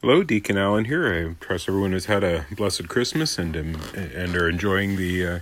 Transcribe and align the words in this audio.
Hello, 0.00 0.22
Deacon 0.22 0.56
Allen 0.56 0.84
here. 0.84 1.12
I 1.12 1.44
trust 1.44 1.68
everyone 1.68 1.90
has 1.90 2.04
had 2.04 2.22
a 2.22 2.46
blessed 2.52 2.86
Christmas 2.86 3.36
and 3.36 3.56
and 3.56 4.36
are 4.36 4.48
enjoying 4.48 4.94
the 4.94 5.26
uh, 5.26 5.38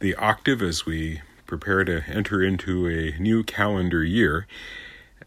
the 0.00 0.14
octave 0.14 0.62
as 0.62 0.86
we 0.86 1.20
prepare 1.44 1.84
to 1.84 2.02
enter 2.08 2.42
into 2.42 2.88
a 2.88 3.14
new 3.20 3.44
calendar 3.44 4.02
year. 4.02 4.46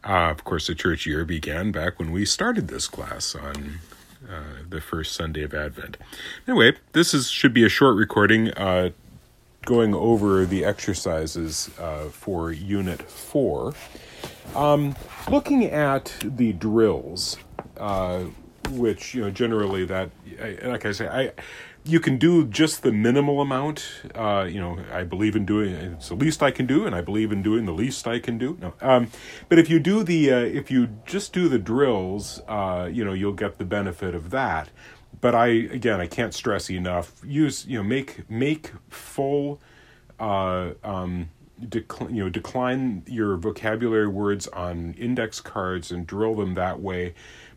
Uh, 0.04 0.32
of 0.32 0.44
course, 0.44 0.66
the 0.66 0.74
church 0.74 1.06
year 1.06 1.24
began 1.24 1.72
back 1.72 2.00
when 2.00 2.12
we 2.12 2.26
started 2.26 2.68
this 2.68 2.88
class 2.88 3.36
on 3.36 3.82
uh, 4.28 4.64
the 4.68 4.82
first 4.82 5.14
Sunday 5.14 5.44
of 5.44 5.54
Advent. 5.54 5.98
Anyway, 6.48 6.74
this 6.94 7.14
is 7.14 7.30
should 7.30 7.54
be 7.54 7.64
a 7.64 7.70
short 7.70 7.96
recording 7.96 8.50
uh, 8.54 8.90
going 9.66 9.94
over 9.94 10.44
the 10.44 10.66
exercises 10.66 11.70
uh, 11.80 12.06
for 12.06 12.52
Unit 12.52 13.04
Four. 13.04 13.76
Um, 14.56 14.96
looking 15.30 15.66
at 15.66 16.16
the 16.24 16.52
drills 16.54 17.38
uh, 17.78 18.26
which 18.72 19.14
you 19.14 19.22
know 19.22 19.30
generally 19.30 19.86
that 19.86 20.10
like 20.64 20.86
I 20.86 20.92
say 20.92 21.08
I 21.08 21.32
you 21.86 22.00
can 22.00 22.18
do 22.18 22.46
just 22.46 22.82
the 22.82 22.92
minimal 22.92 23.42
amount. 23.42 24.02
Uh, 24.16 24.48
you 24.50 24.60
know, 24.60 24.80
I 24.92 25.04
believe 25.04 25.36
in 25.36 25.46
doing 25.46 25.74
it's 25.74 26.10
the 26.10 26.16
least 26.16 26.42
I 26.42 26.50
can 26.50 26.66
do, 26.66 26.86
and 26.86 26.96
I 26.96 27.02
believe 27.02 27.32
in 27.32 27.44
doing 27.44 27.66
the 27.66 27.72
least 27.74 28.08
I 28.08 28.20
can 28.20 28.38
do. 28.38 28.58
No, 28.60 28.74
um, 28.82 29.12
but 29.50 29.60
if 29.60 29.70
you 29.70 29.80
do 29.80 30.04
the 30.04 30.34
uh, 30.34 30.38
if 30.38 30.72
you 30.72 30.88
just 31.06 31.32
do 31.32 31.48
the 31.48 31.60
drills, 31.60 32.42
uh, 32.48 32.90
you 32.92 33.06
know, 33.06 33.14
you'll 33.14 33.34
get 33.34 33.60
the 33.60 33.66
benefit 33.66 34.16
of 34.16 34.32
that. 34.32 34.70
But 35.22 35.36
I 35.36 35.48
again, 35.48 36.02
I 36.02 36.08
can't 36.08 36.34
stress 36.34 36.70
enough. 36.70 37.22
Use 37.24 37.66
you 37.68 37.78
know 37.78 37.84
make 37.84 38.30
make 38.30 38.72
full. 38.90 39.62
Uh, 40.20 40.72
um, 40.84 41.30
Dec- 41.62 42.14
you 42.14 42.22
know, 42.22 42.30
decline 42.30 43.04
your 43.08 43.38
vocabulary 43.38 44.10
words 44.10 44.46
on 44.50 44.94
index 44.96 45.40
cards 45.40 45.90
and 45.90 46.06
drill 46.06 46.36
them 46.36 46.56
that 46.56 46.82
way 46.82 47.14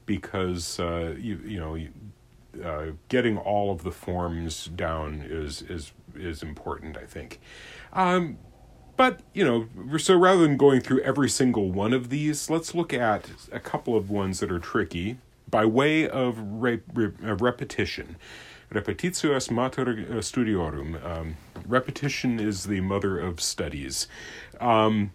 because 0.09 0.81
uh, 0.81 1.15
you 1.17 1.39
you 1.45 1.61
know 1.61 1.79
uh, 2.65 2.93
getting 3.09 3.39
all 3.39 3.71
of 3.71 3.85
the 3.85 3.93
forms 3.93 4.65
down 4.65 5.23
is 5.25 5.63
is 5.63 5.93
is 6.17 6.43
important. 6.43 6.97
I 6.97 7.07
think. 7.07 7.39
Um, 7.93 8.39
but 8.97 9.21
you 9.33 9.45
know, 9.45 9.99
so 9.99 10.17
rather 10.17 10.43
than 10.43 10.57
going 10.57 10.81
through 10.81 11.03
every 11.03 11.29
single 11.29 11.71
one 11.71 11.93
of 11.93 12.09
these, 12.09 12.51
let's 12.51 12.75
look 12.75 12.93
at 12.93 13.31
a 13.53 13.61
couple 13.61 13.95
of 13.95 14.11
ones 14.11 14.41
that 14.41 14.51
are 14.51 14.59
tricky 14.59 15.19
by 15.49 15.65
way 15.65 16.09
of, 16.09 16.37
re- 16.39 16.81
re- 16.93 17.13
repetition. 17.21 18.17
Repetitio 18.73 19.35
est 19.35 19.51
mater 19.51 19.87
studiorum. 20.21 21.03
Um, 21.05 21.37
repetition 21.67 22.39
is 22.39 22.65
the 22.65 22.81
mother 22.81 23.19
of 23.19 23.41
studies, 23.41 24.09
um, 24.61 25.13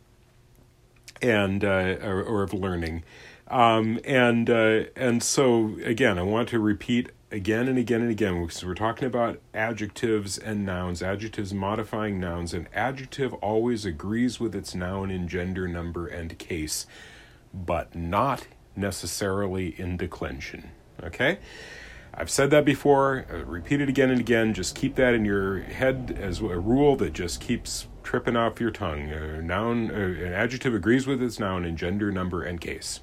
and 1.21 1.63
uh, 1.63 1.97
or, 2.01 2.23
or, 2.23 2.43
of 2.43 2.53
learning. 2.53 3.03
Um, 3.53 3.99
and 4.03 4.49
uh, 4.49 4.85
and 4.95 5.21
so 5.21 5.77
again, 5.83 6.17
I 6.17 6.23
want 6.23 6.49
to 6.49 6.59
repeat 6.59 7.11
again 7.31 7.67
and 7.67 7.77
again 7.77 8.01
and 8.01 8.09
again 8.09 8.41
because 8.41 8.65
we're 8.65 8.73
talking 8.73 9.05
about 9.05 9.41
adjectives 9.53 10.39
and 10.39 10.65
nouns, 10.65 11.03
adjectives 11.03 11.53
modifying 11.53 12.19
nouns. 12.19 12.55
An 12.55 12.67
adjective 12.73 13.31
always 13.35 13.85
agrees 13.85 14.39
with 14.39 14.55
its 14.55 14.73
noun 14.73 15.11
in 15.11 15.27
gender, 15.27 15.67
number, 15.67 16.07
and 16.07 16.35
case, 16.39 16.87
but 17.53 17.93
not 17.93 18.47
necessarily 18.75 19.79
in 19.79 19.97
declension. 19.97 20.71
Okay. 21.03 21.37
I've 22.11 22.31
said 22.31 22.49
that 22.49 22.65
before. 22.65 23.27
I 23.29 23.33
repeat 23.35 23.81
it 23.81 23.89
again 23.89 24.09
and 24.09 24.19
again. 24.19 24.55
Just 24.55 24.73
keep 24.73 24.95
that 24.95 25.13
in 25.13 25.25
your 25.25 25.59
head 25.59 26.17
as 26.19 26.39
a 26.39 26.57
rule 26.59 26.95
that 26.95 27.13
just 27.13 27.39
keeps 27.39 27.85
tripping 28.01 28.35
off 28.35 28.59
your 28.59 28.71
tongue. 28.71 29.11
A 29.11 29.43
noun, 29.43 29.91
an 29.91 30.33
adjective 30.33 30.73
agrees 30.73 31.05
with 31.05 31.21
its 31.21 31.39
noun 31.39 31.65
in 31.65 31.77
gender, 31.77 32.11
number, 32.11 32.41
and 32.41 32.59
case. 32.59 33.01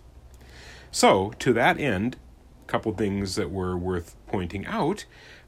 So, 0.90 1.32
to 1.38 1.52
that 1.52 1.78
end, 1.78 2.16
a 2.64 2.66
couple 2.66 2.92
things 2.94 3.36
that 3.36 3.50
were 3.50 3.76
worth 3.76 4.16
pointing 4.26 4.66
out. 4.66 5.04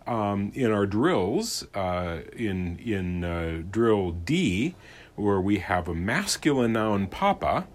Um, 0.06 0.50
in 0.54 0.72
our 0.72 0.86
drills, 0.86 1.64
uh, 1.74 2.22
in 2.34 2.78
in 2.78 3.24
uh, 3.24 3.62
drill 3.70 4.10
D, 4.10 4.74
where 5.14 5.41
we 5.41 5.58
have 5.58 5.88
a 5.88 5.94
masculine 5.94 6.72
noun 6.72 7.06
papa 7.06 7.69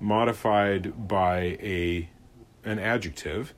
modified 0.00 1.08
by 1.08 1.58
a 1.60 2.10
an 2.64 2.78
adjective, 2.78 3.54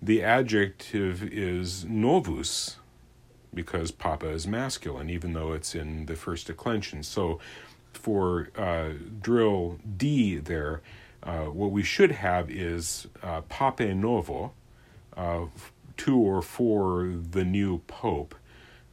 the 0.00 0.22
adjective 0.22 1.22
is 1.22 1.84
novus 1.84 2.76
because 3.54 3.90
papa 3.90 4.28
is 4.28 4.46
masculine, 4.46 5.10
even 5.10 5.32
though 5.32 5.52
it's 5.52 5.74
in 5.74 6.06
the 6.06 6.16
first 6.16 6.46
declension. 6.46 7.02
So, 7.02 7.38
for 7.92 8.50
uh, 8.56 8.90
drill 9.20 9.78
D, 9.96 10.38
there 10.38 10.80
uh, 11.22 11.44
what 11.44 11.70
we 11.70 11.82
should 11.82 12.10
have 12.10 12.50
is 12.50 13.06
uh, 13.22 13.42
Pape 13.42 13.94
Novo, 13.94 14.52
uh, 15.16 15.46
to 15.98 16.18
or 16.18 16.42
for 16.42 17.14
the 17.30 17.44
new 17.44 17.78
pope, 17.86 18.34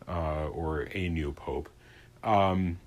uh, 0.08 0.48
or 0.48 0.88
a 0.94 1.10
new 1.10 1.32
pope. 1.32 1.70
Um, 2.24 2.80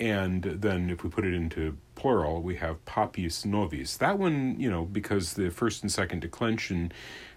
and 0.00 0.42
then 0.42 0.90
if 0.90 1.04
we 1.04 1.10
put 1.10 1.24
it 1.24 1.34
into 1.34 1.76
plural, 1.94 2.42
we 2.42 2.56
have 2.56 2.84
Papis 2.84 3.44
Novis. 3.44 3.98
That 3.98 4.18
one, 4.18 4.58
you 4.58 4.68
know, 4.68 4.84
because 4.84 5.34
the 5.34 5.50
first 5.50 5.82
and 5.82 5.92
second 5.92 6.20
declension, 6.20 6.90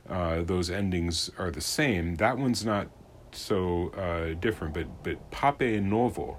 uh, 0.10 0.42
those 0.42 0.72
endings 0.72 1.30
are 1.38 1.52
the 1.52 1.62
same, 1.62 2.16
that 2.16 2.38
one's 2.40 2.66
not 2.66 2.88
so 3.32 4.36
different, 4.40 4.74
but, 4.74 4.88
but 5.04 5.30
Pape 5.30 5.84
Novo 5.84 6.38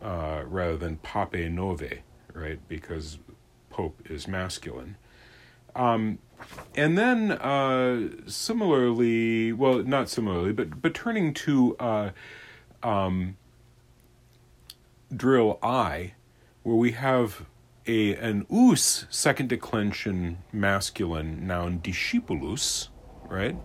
rather 0.00 0.78
than 0.78 0.96
Pape 0.98 1.50
Nove, 1.50 1.98
right? 2.32 2.60
Because 2.68 3.18
Pope 3.72 4.02
is 4.10 4.28
masculine. 4.28 4.96
Um, 5.74 6.18
and 6.76 6.98
then 6.98 7.32
uh, 7.32 8.08
similarly, 8.26 9.52
well, 9.52 9.82
not 9.82 10.08
similarly, 10.08 10.52
but 10.52 10.82
but 10.82 10.92
turning 10.92 11.32
to 11.34 11.76
uh, 11.78 12.10
um, 12.82 13.36
drill 15.14 15.58
I, 15.62 16.12
where 16.62 16.76
we 16.76 16.92
have 16.92 17.46
a 17.86 18.14
an 18.16 18.46
us 18.50 19.06
second 19.08 19.48
declension 19.48 20.38
masculine 20.52 21.46
noun 21.46 21.80
discipulus, 21.80 22.88
right? 23.28 23.56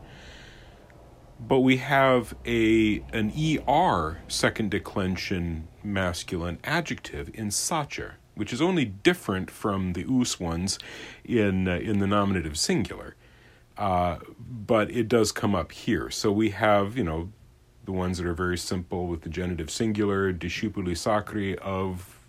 But 1.39 1.59
we 1.59 1.77
have 1.77 2.35
a 2.45 3.03
an 3.11 3.33
er 3.67 4.19
second 4.27 4.71
declension 4.71 5.67
masculine 5.83 6.59
adjective 6.63 7.29
in 7.33 7.51
sacer 7.51 8.15
which 8.37 8.53
is 8.53 8.61
only 8.61 8.85
different 8.85 9.51
from 9.51 9.93
the 9.93 10.03
us 10.03 10.39
ones 10.39 10.79
in 11.23 11.67
uh, 11.67 11.75
in 11.75 11.99
the 11.99 12.07
nominative 12.07 12.57
singular. 12.57 13.15
Uh, 13.77 14.17
but 14.39 14.89
it 14.89 15.07
does 15.07 15.31
come 15.31 15.53
up 15.53 15.71
here. 15.71 16.09
So 16.09 16.31
we 16.31 16.49
have, 16.49 16.97
you 16.97 17.03
know, 17.03 17.29
the 17.85 17.91
ones 17.91 18.17
that 18.17 18.25
are 18.25 18.33
very 18.33 18.57
simple 18.57 19.07
with 19.07 19.21
the 19.21 19.29
genitive 19.29 19.69
singular, 19.69 20.33
discipuli 20.33 20.97
sacri 20.97 21.57
of 21.59 22.19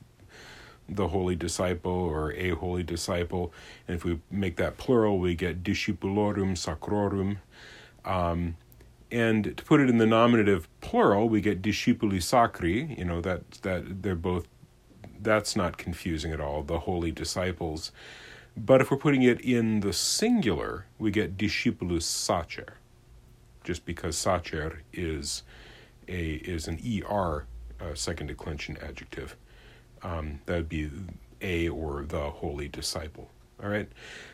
the 0.88 1.08
holy 1.08 1.36
disciple 1.36 1.90
or 1.90 2.32
a 2.32 2.50
holy 2.50 2.82
disciple. 2.82 3.52
And 3.86 3.96
if 3.96 4.04
we 4.04 4.20
make 4.30 4.56
that 4.56 4.76
plural, 4.76 5.18
we 5.18 5.34
get 5.34 5.62
discipulorum 5.62 6.56
sacrorum. 6.56 7.38
Um, 8.04 8.56
and 9.10 9.56
to 9.56 9.64
put 9.64 9.80
it 9.80 9.88
in 9.88 9.98
the 9.98 10.06
nominative 10.06 10.68
plural, 10.80 11.28
we 11.28 11.40
get 11.40 11.62
discipuli 11.62 12.22
sacri. 12.22 12.94
You 12.96 13.04
know 13.04 13.20
that 13.22 13.50
that 13.62 14.02
they're 14.02 14.14
both 14.14 14.48
that's 15.22 15.56
not 15.56 15.78
confusing 15.78 16.32
at 16.32 16.40
all, 16.40 16.62
the 16.62 16.80
holy 16.80 17.10
disciples. 17.10 17.92
But 18.56 18.80
if 18.80 18.90
we're 18.90 18.96
putting 18.96 19.22
it 19.22 19.40
in 19.40 19.80
the 19.80 19.92
singular, 19.92 20.86
we 20.98 21.10
get 21.10 21.36
discipulus 21.36 22.02
sacer, 22.02 22.74
just 23.62 23.84
because 23.84 24.16
sacer 24.16 24.82
is 24.92 25.42
a 26.08 26.34
is 26.34 26.66
an 26.66 26.80
er 27.08 27.46
uh, 27.80 27.94
second 27.94 28.26
declension 28.26 28.76
adjective. 28.82 29.36
Um, 30.02 30.40
that 30.46 30.56
would 30.56 30.68
be 30.68 30.90
a 31.40 31.68
or 31.68 32.04
the 32.04 32.30
holy 32.30 32.68
disciple. 32.68 33.30
All 33.62 33.68
right. 33.68 33.88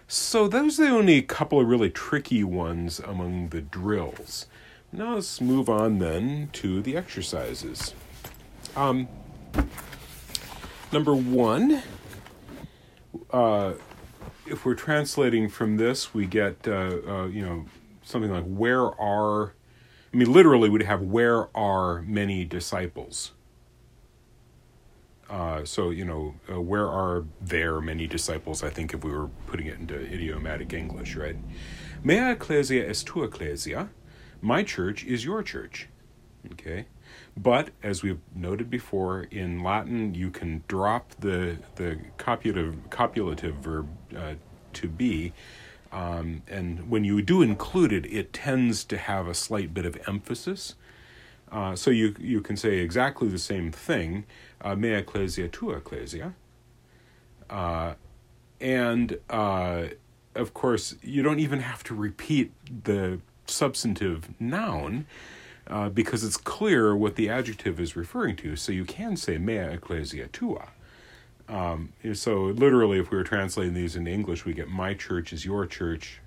So 0.06 0.48
those 0.48 0.78
are 0.78 0.84
the 0.84 0.90
only 0.90 1.22
couple 1.22 1.60
of 1.60 1.66
really 1.66 1.90
tricky 1.90 2.44
ones 2.44 3.00
among 3.00 3.48
the 3.48 3.62
drills. 3.62 4.46
Now 4.92 5.14
let's 5.14 5.40
move 5.40 5.68
on 5.68 5.98
then 5.98 6.50
to 6.54 6.82
the 6.82 6.96
exercises. 6.96 7.94
Um, 8.76 9.08
Number 10.94 11.16
one, 11.16 11.82
uh, 13.32 13.72
if 14.46 14.64
we're 14.64 14.76
translating 14.76 15.48
from 15.48 15.76
this, 15.76 16.14
we 16.14 16.24
get, 16.24 16.68
uh, 16.68 16.98
uh, 17.04 17.26
you 17.26 17.44
know, 17.44 17.64
something 18.04 18.30
like, 18.30 18.44
where 18.44 18.84
are, 19.00 19.54
I 20.12 20.16
mean, 20.16 20.32
literally, 20.32 20.68
we'd 20.68 20.82
have, 20.82 21.02
where 21.02 21.48
are 21.56 22.02
many 22.02 22.44
disciples? 22.44 23.32
Uh, 25.28 25.64
so, 25.64 25.90
you 25.90 26.04
know, 26.04 26.36
uh, 26.48 26.60
where 26.60 26.86
are 26.86 27.24
there 27.40 27.80
many 27.80 28.06
disciples? 28.06 28.62
I 28.62 28.70
think 28.70 28.94
if 28.94 29.02
we 29.02 29.10
were 29.10 29.30
putting 29.48 29.66
it 29.66 29.80
into 29.80 29.96
idiomatic 29.96 30.72
English, 30.72 31.16
right? 31.16 31.36
Mea 32.04 32.30
ecclesia 32.30 32.88
est 32.88 33.04
tua 33.04 33.24
ecclesia. 33.24 33.88
My 34.40 34.62
church 34.62 35.02
is 35.04 35.24
your 35.24 35.42
church. 35.42 35.88
Okay. 36.52 36.86
But 37.36 37.70
as 37.82 38.02
we've 38.02 38.20
noted 38.34 38.70
before, 38.70 39.24
in 39.30 39.62
Latin 39.62 40.14
you 40.14 40.30
can 40.30 40.62
drop 40.68 41.10
the 41.20 41.58
the 41.76 41.98
copulative 42.16 42.76
copulative 42.90 43.56
verb 43.56 43.88
uh, 44.16 44.34
to 44.74 44.88
be 44.88 45.32
Um, 45.92 46.42
and 46.48 46.90
when 46.90 47.04
you 47.04 47.22
do 47.22 47.40
include 47.40 47.92
it, 47.92 48.04
it 48.06 48.32
tends 48.32 48.84
to 48.86 48.96
have 48.98 49.28
a 49.28 49.34
slight 49.34 49.72
bit 49.72 49.86
of 49.86 49.96
emphasis. 50.08 50.74
Uh, 51.52 51.76
so 51.76 51.90
you 51.90 52.16
you 52.18 52.40
can 52.40 52.56
say 52.56 52.78
exactly 52.78 53.28
the 53.28 53.38
same 53.38 53.70
thing, 53.70 54.24
uh, 54.60 54.74
mea 54.74 54.94
ecclesia 54.94 55.48
tua 55.48 55.76
ecclesia. 55.76 56.34
Uh, 57.48 57.94
and 58.60 59.18
uh, 59.30 59.84
of 60.34 60.52
course, 60.52 60.96
you 61.02 61.22
don't 61.22 61.38
even 61.38 61.60
have 61.60 61.84
to 61.84 61.94
repeat 61.94 62.52
the 62.84 63.20
substantive 63.46 64.28
noun 64.40 65.06
uh, 65.66 65.88
because 65.88 66.24
it's 66.24 66.36
clear 66.36 66.94
what 66.94 67.16
the 67.16 67.28
adjective 67.28 67.80
is 67.80 67.96
referring 67.96 68.36
to. 68.36 68.56
So 68.56 68.72
you 68.72 68.84
can 68.84 69.16
say 69.16 69.38
mea 69.38 69.74
ecclesia 69.74 70.28
tua. 70.28 70.68
Um, 71.48 71.92
so 72.14 72.44
literally, 72.44 72.98
if 72.98 73.10
we 73.10 73.16
were 73.16 73.24
translating 73.24 73.74
these 73.74 73.96
in 73.96 74.06
English, 74.06 74.44
we 74.44 74.54
get 74.54 74.68
my 74.68 74.94
church 74.94 75.32
is 75.32 75.44
your 75.44 75.66
church, 75.66 76.20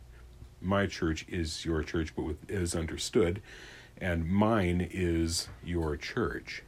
my 0.61 0.85
church 0.85 1.25
is 1.27 1.65
your 1.65 1.83
church, 1.83 2.15
but 2.15 2.23
with 2.23 2.49
is 2.49 2.75
understood, 2.75 3.41
and 3.99 4.29
mine 4.29 4.87
is 4.91 5.49
your 5.63 5.97
church, 5.97 6.63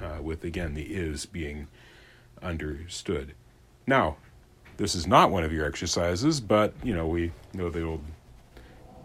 uh, 0.00 0.20
with 0.22 0.44
again 0.44 0.74
the 0.74 0.82
is 0.82 1.24
being 1.24 1.68
understood. 2.42 3.32
Now, 3.86 4.16
this 4.76 4.94
is 4.94 5.06
not 5.06 5.30
one 5.30 5.44
of 5.44 5.52
your 5.52 5.64
exercises, 5.64 6.40
but 6.40 6.74
you 6.82 6.94
know 6.94 7.06
we 7.06 7.32
know 7.54 7.70
the 7.70 7.82
old 7.82 8.02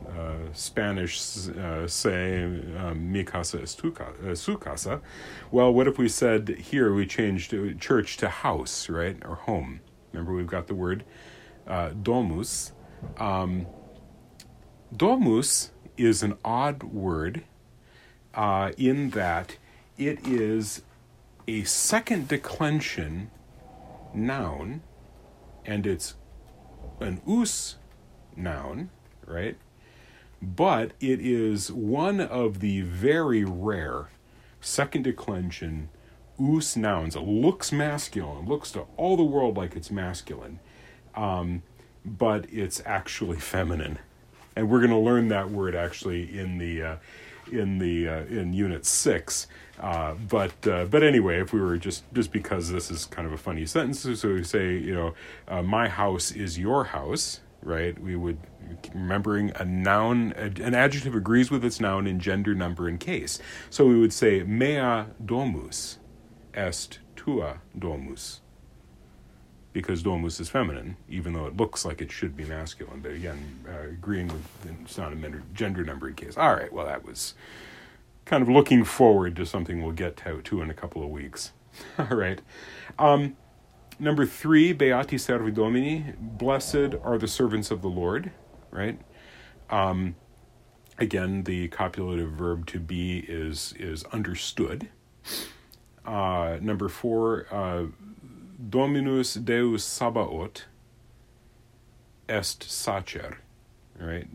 uh, 0.07 0.53
Spanish 0.53 1.48
uh, 1.50 1.88
say 1.88 2.44
um, 2.77 3.12
mi 3.12 3.24
casa 3.24 3.62
es 3.62 3.75
tu 3.75 3.92
casa, 3.92 4.31
uh, 4.31 4.36
su 4.36 4.57
casa. 4.57 5.01
Well, 5.51 5.74
what 5.74 5.88
if 5.88 5.98
we 5.98 6.09
said 6.09 6.50
here 6.50 6.94
we 6.94 7.06
changed 7.06 7.53
church 7.80 8.18
to 8.18 8.30
house, 8.30 8.89
right, 8.89 9.18
or 9.24 9.36
home? 9.36 9.81
Remember, 10.12 10.33
we've 10.33 10.48
got 10.48 10.68
the 10.68 10.75
word 10.75 11.03
uh, 11.68 11.92
domus. 12.01 12.74
Um, 13.18 13.68
domus 14.95 15.71
is 15.98 16.24
an 16.24 16.38
odd 16.44 16.83
word 16.83 17.44
uh, 18.33 18.71
in 18.77 19.12
that 19.12 19.57
it 19.98 20.25
is 20.27 20.81
a 21.48 21.63
second 21.63 22.27
declension 22.27 23.30
noun 24.13 24.81
and 25.65 25.86
it's 25.86 26.15
an 27.00 27.21
us 27.27 27.77
noun, 28.36 28.89
right? 29.25 29.57
But 30.42 30.94
it 31.00 31.20
is 31.22 31.72
one 31.72 32.20
of 32.20 32.60
the 32.60 32.82
very 32.82 33.44
rare 33.44 34.10
second 34.60 35.04
declension 35.04 35.90
us 36.40 36.76
nouns. 36.76 37.16
It 37.16 37.22
looks 37.22 37.72
masculine, 37.72 38.48
looks 38.48 38.72
to 38.72 38.86
all 38.98 39.18
the 39.18 39.24
world 39.24 39.58
like 39.58 39.76
it's 39.76 39.92
masculine, 39.92 40.60
um, 41.16 41.64
but 42.06 42.46
it's 42.52 42.82
actually 42.86 43.38
feminine. 43.40 44.00
And 44.56 44.70
we're 44.70 44.80
going 44.80 44.92
to 44.92 44.98
learn 44.98 45.30
that 45.30 45.50
word 45.50 45.76
actually 45.76 46.38
in 46.38 46.58
the 46.58 46.82
uh, 46.82 46.96
in 47.52 47.80
the 47.80 48.08
uh, 48.08 48.24
in 48.26 48.54
unit 48.54 48.86
six. 48.86 49.48
Uh, 49.80 50.14
but 50.14 50.68
uh, 50.68 50.86
but 50.86 51.04
anyway, 51.04 51.40
if 51.40 51.54
we 51.54 51.62
were 51.62 51.78
just 51.78 52.04
just 52.14 52.32
because 52.32 52.70
this 52.70 52.92
is 52.92 53.06
kind 53.06 53.26
of 53.26 53.34
a 53.34 53.38
funny 53.38 53.66
sentence, 53.66 54.02
so 54.20 54.34
we 54.34 54.44
say 54.44 54.78
you 54.78 54.94
know, 54.94 55.14
uh, 55.48 55.62
my 55.62 55.88
house 55.88 56.32
is 56.32 56.60
your 56.60 56.86
house, 56.86 57.40
right? 57.63 57.98
We 58.00 58.16
would 58.16 58.38
remembering 58.94 59.52
a 59.56 59.66
noun, 59.66 60.34
an 60.34 60.74
adjective 60.74 61.16
agrees 61.16 61.52
with 61.52 61.63
its 61.66 61.80
noun 61.80 62.08
in 62.08 62.19
gender, 62.19 62.56
number, 62.56 62.88
and 62.88 63.00
case. 63.00 63.40
So 63.69 63.86
we 63.86 64.00
would 64.00 64.13
say 64.13 64.44
mea 64.44 65.06
domus 65.24 65.98
est 66.54 67.00
tua 67.16 67.62
domus 67.78 68.42
because 69.74 70.04
domus 70.04 70.40
is 70.40 70.50
feminine, 70.50 70.98
even 71.10 71.34
though 71.34 71.46
it 71.46 71.56
looks 71.56 71.86
like 71.86 72.02
it 72.02 72.12
should 72.12 72.36
be 72.36 72.44
masculine. 72.44 73.00
But 73.00 73.13
again, 73.13 73.60
uh, 73.68 73.90
agreeing 73.90 74.28
with 74.28 74.46
it's 74.81 74.98
not 74.98 75.13
a 75.13 75.42
gender 75.54 75.84
numbering 75.84 76.16
case. 76.16 76.38
All 76.38 76.54
right, 76.54 76.72
well, 76.72 76.86
that 76.86 77.06
was 77.06 77.34
kind 78.25 78.44
of 78.44 78.50
looking 78.50 78.84
forward 78.84 79.36
to 79.38 79.46
something 79.46 79.81
we'll 79.81 79.94
get 79.94 80.18
to, 80.18 80.42
to 80.42 80.62
in 80.62 80.69
a 80.69 80.74
couple 80.74 81.04
of 81.04 81.10
weeks. 81.10 81.54
All 81.98 82.18
right. 82.18 82.42
Um, 83.00 83.38
number 84.01 84.25
three, 84.25 84.74
Beati 84.74 85.19
servi 85.19 85.51
Domini, 85.51 86.13
blessed 86.19 86.95
are 87.03 87.18
the 87.18 87.27
servants 87.27 87.69
of 87.71 87.81
the 87.81 87.88
Lord, 87.88 88.31
right? 88.71 89.00
Um, 89.69 90.15
again, 90.98 91.44
the 91.44 91.68
copulative 91.69 92.31
verb 92.31 92.65
to 92.68 92.80
be 92.80 93.19
is 93.19 93.74
is 93.80 94.03
understood. 94.06 94.89
Uh, 96.03 96.57
number 96.59 96.89
four, 96.89 97.45
uh, 97.51 97.86
Dominus 98.69 99.36
Deus 99.36 99.83
Sabaoth 99.83 100.63
est 102.27 102.63
sacer, 102.63 103.38
right? 104.00 104.27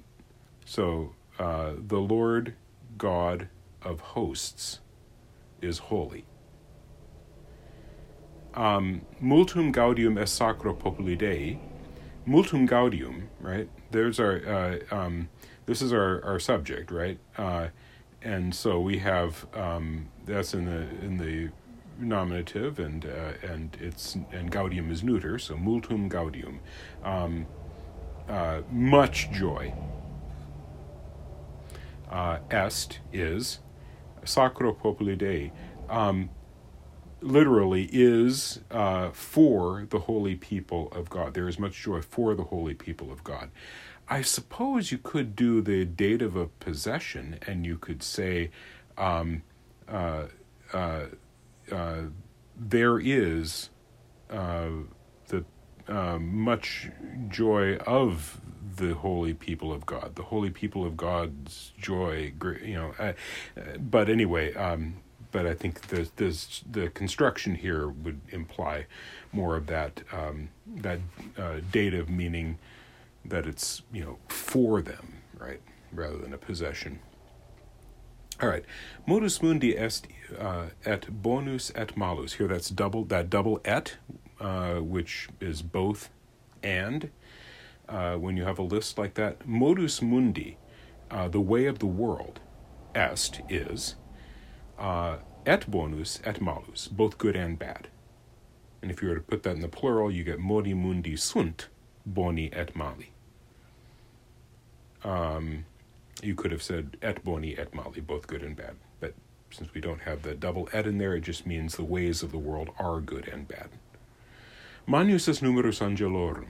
So 0.65 1.15
uh, 1.39 1.73
the 1.77 1.99
Lord 1.99 2.55
God 2.97 3.49
of 3.83 4.01
hosts 4.01 4.81
is 5.61 5.79
holy. 5.79 6.25
Um, 8.57 9.03
multum 9.23 9.71
gaudium 9.71 10.17
est 10.19 10.35
sacro 10.35 10.73
populi 10.73 11.15
Dei. 11.15 11.59
Multum 12.27 12.67
gaudium, 12.67 13.29
right? 13.41 13.69
There's 13.91 14.19
our 14.19 14.43
uh, 14.47 14.79
um, 14.91 15.29
this 15.67 15.83
is 15.83 15.93
our, 15.93 16.25
our 16.25 16.41
subject, 16.41 16.91
right? 16.91 17.19
Uh, 17.37 17.69
and 18.23 18.55
so 18.55 18.81
we 18.81 18.99
have 18.99 19.47
um, 19.55 20.09
that's 20.25 20.55
in 20.55 20.65
the 20.65 20.89
in 21.05 21.19
the 21.19 21.51
nominative 21.99 22.79
and 22.79 23.05
uh, 23.05 23.33
and 23.47 23.77
it's 23.81 24.17
and 24.33 24.51
gaudium 24.51 24.91
is 24.91 25.03
neuter, 25.03 25.39
so 25.39 25.55
multum 25.55 26.09
gaudium, 26.09 26.61
um, 27.05 27.47
uh, 28.29 28.63
much 28.71 29.31
joy. 29.31 29.73
Uh, 32.11 32.39
est 32.51 33.01
is 33.13 33.59
sacro 34.25 34.73
populi 34.73 35.15
Dei, 35.15 35.53
um, 35.91 36.31
literally 37.21 37.89
is 37.93 38.61
uh, 38.71 39.11
for 39.11 39.87
the 39.91 40.01
holy 40.01 40.35
people 40.35 40.89
of 40.93 41.09
God. 41.11 41.35
There 41.35 41.49
is 41.49 41.59
much 41.59 41.83
joy 41.83 42.03
for 42.03 42.35
the 42.35 42.45
holy 42.45 42.75
people 42.75 43.11
of 43.13 43.25
God. 43.25 43.51
I 44.09 44.23
suppose 44.23 44.93
you 44.93 44.99
could 44.99 45.35
do 45.35 45.61
the 45.61 45.85
dative 45.85 46.37
of 46.37 46.43
a 46.43 46.47
possession, 46.47 47.39
and 47.47 47.67
you 47.67 47.79
could 47.79 48.03
say. 48.03 48.51
Um, 48.97 49.43
uh, 49.89 50.27
uh, 50.73 51.07
uh, 51.71 52.03
there 52.57 52.99
is 52.99 53.71
uh, 54.31 54.69
the 55.29 55.45
uh, 55.89 56.19
much 56.19 56.89
joy 57.29 57.77
of 57.79 58.41
the 58.77 58.95
holy 58.95 59.35
people 59.35 59.73
of 59.73 59.87
God, 59.87 60.17
the 60.17 60.23
holy 60.23 60.51
people 60.51 60.85
of 60.85 60.97
God's 60.97 61.73
joy. 61.79 62.33
You 62.63 62.75
know, 62.75 63.15
but 63.79 64.09
anyway, 64.09 64.55
um, 64.55 64.97
but 65.33 65.47
I 65.47 65.55
think 65.55 65.81
the 65.89 66.09
this, 66.17 66.63
the 66.71 66.89
construction 66.91 67.55
here 67.55 67.89
would 67.89 68.21
imply 68.31 68.87
more 69.33 69.57
of 69.57 69.67
that 69.67 70.03
um, 70.13 70.49
that 70.67 71.01
uh, 71.39 71.61
dative 71.71 72.09
meaning 72.09 72.59
that 73.25 73.47
it's 73.47 73.83
you 73.93 74.05
know 74.05 74.19
for 74.29 74.83
them, 74.83 75.15
right, 75.39 75.61
rather 75.93 76.19
than 76.19 76.33
a 76.33 76.39
possession. 76.39 77.01
All 78.41 78.49
right, 78.49 78.65
modus 79.07 79.43
mundi 79.43 79.77
est 79.77 80.07
uh, 80.39 80.67
et 80.85 81.23
bonus 81.23 81.73
et 81.75 81.97
malus. 81.97 82.35
Here, 82.35 82.49
that's 82.49 82.69
double 82.69 83.05
that 83.07 83.31
double 83.31 83.61
et, 83.65 83.97
uh, 84.41 84.77
which 84.77 85.29
is 85.41 85.63
both 85.63 86.11
and. 86.63 87.11
Uh, 87.89 88.17
when 88.17 88.37
you 88.37 88.43
have 88.43 88.59
a 88.59 88.63
list 88.63 88.99
like 88.99 89.15
that, 89.15 89.47
modus 89.47 90.03
mundi, 90.03 90.59
uh, 91.09 91.29
the 91.29 91.41
way 91.41 91.67
of 91.67 91.79
the 91.79 91.87
world, 91.87 92.41
est 92.97 93.41
is 93.49 93.95
uh, 94.79 95.17
et 95.45 95.71
bonus 95.71 96.21
et 96.25 96.41
malus, 96.41 96.89
both 96.89 97.19
good 97.19 97.37
and 97.37 97.59
bad. 97.59 97.89
And 98.83 98.91
if 98.91 99.03
you 99.03 99.09
were 99.09 99.15
to 99.15 99.21
put 99.21 99.43
that 99.45 99.57
in 99.57 99.61
the 99.61 99.69
plural, 99.69 100.11
you 100.11 100.25
get 100.25 100.39
modi 100.39 100.75
mundi 100.75 101.17
sunt 101.17 101.69
boni 102.05 102.53
et 102.53 102.77
mali. 102.77 103.13
Um, 105.03 105.65
you 106.23 106.35
could 106.35 106.53
have 106.53 106.63
said 106.63 106.97
et 107.03 107.25
boni 107.25 107.57
et 107.57 107.75
mali, 107.75 108.01
both 108.01 108.27
good 108.27 108.43
and 108.43 108.57
bad. 108.57 108.77
But 109.01 109.15
since 109.51 109.73
we 109.75 109.81
don't 109.81 110.03
have 110.03 110.23
the 110.23 110.35
double 110.35 110.69
et 110.73 110.87
in 110.87 110.99
there, 110.99 111.15
it 111.15 111.23
just 111.23 111.47
means 111.47 111.77
the 111.77 111.85
ways 111.85 112.23
of 112.23 112.33
the 112.33 112.39
world 112.39 112.71
are 112.79 113.01
good 113.01 113.29
and 113.29 113.49
bad. 113.49 113.71
Magnus 114.87 115.29
est 115.29 115.43
numerus 115.43 115.81
angelorum. 115.81 116.47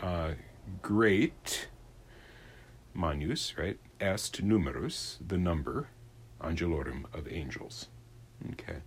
Uh, 0.00 0.32
great. 0.80 1.68
Manus, 2.94 3.56
right? 3.58 3.78
Est 4.00 4.42
numerus, 4.42 5.18
the 5.26 5.36
number, 5.36 5.88
angelorum 6.42 7.04
of 7.14 7.30
angels. 7.30 7.88
Okay. 8.52 8.78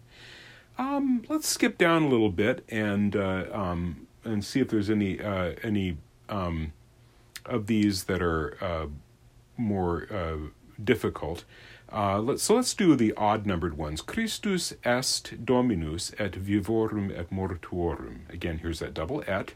Um, 0.78 1.24
let's 1.30 1.48
skip 1.48 1.78
down 1.78 2.04
a 2.04 2.08
little 2.08 2.32
bit 2.32 2.64
and 2.70 3.16
uh, 3.16 3.46
um, 3.52 4.08
and 4.24 4.44
see 4.44 4.60
if 4.60 4.70
there's 4.70 4.90
any 4.90 5.20
uh, 5.20 5.54
any 5.64 5.98
um, 6.30 6.74
of 7.46 7.68
these 7.68 8.06
that 8.06 8.22
are 8.22 8.58
uh, 8.62 8.88
more 9.58 10.08
uh, 10.12 10.38
difficult. 10.82 11.44
Uh, 11.92 12.20
let's, 12.20 12.44
so 12.44 12.56
let's 12.56 12.74
do 12.74 12.96
the 12.96 13.14
odd 13.18 13.46
numbered 13.46 13.78
ones. 13.78 14.02
Christus 14.02 14.74
est 14.86 15.46
Dominus 15.46 16.14
et 16.18 16.32
vivorum 16.32 17.12
et 17.12 17.30
mortuorum. 17.32 18.22
Again, 18.30 18.60
here's 18.60 18.80
that 18.80 18.94
double 18.94 19.24
et. 19.28 19.54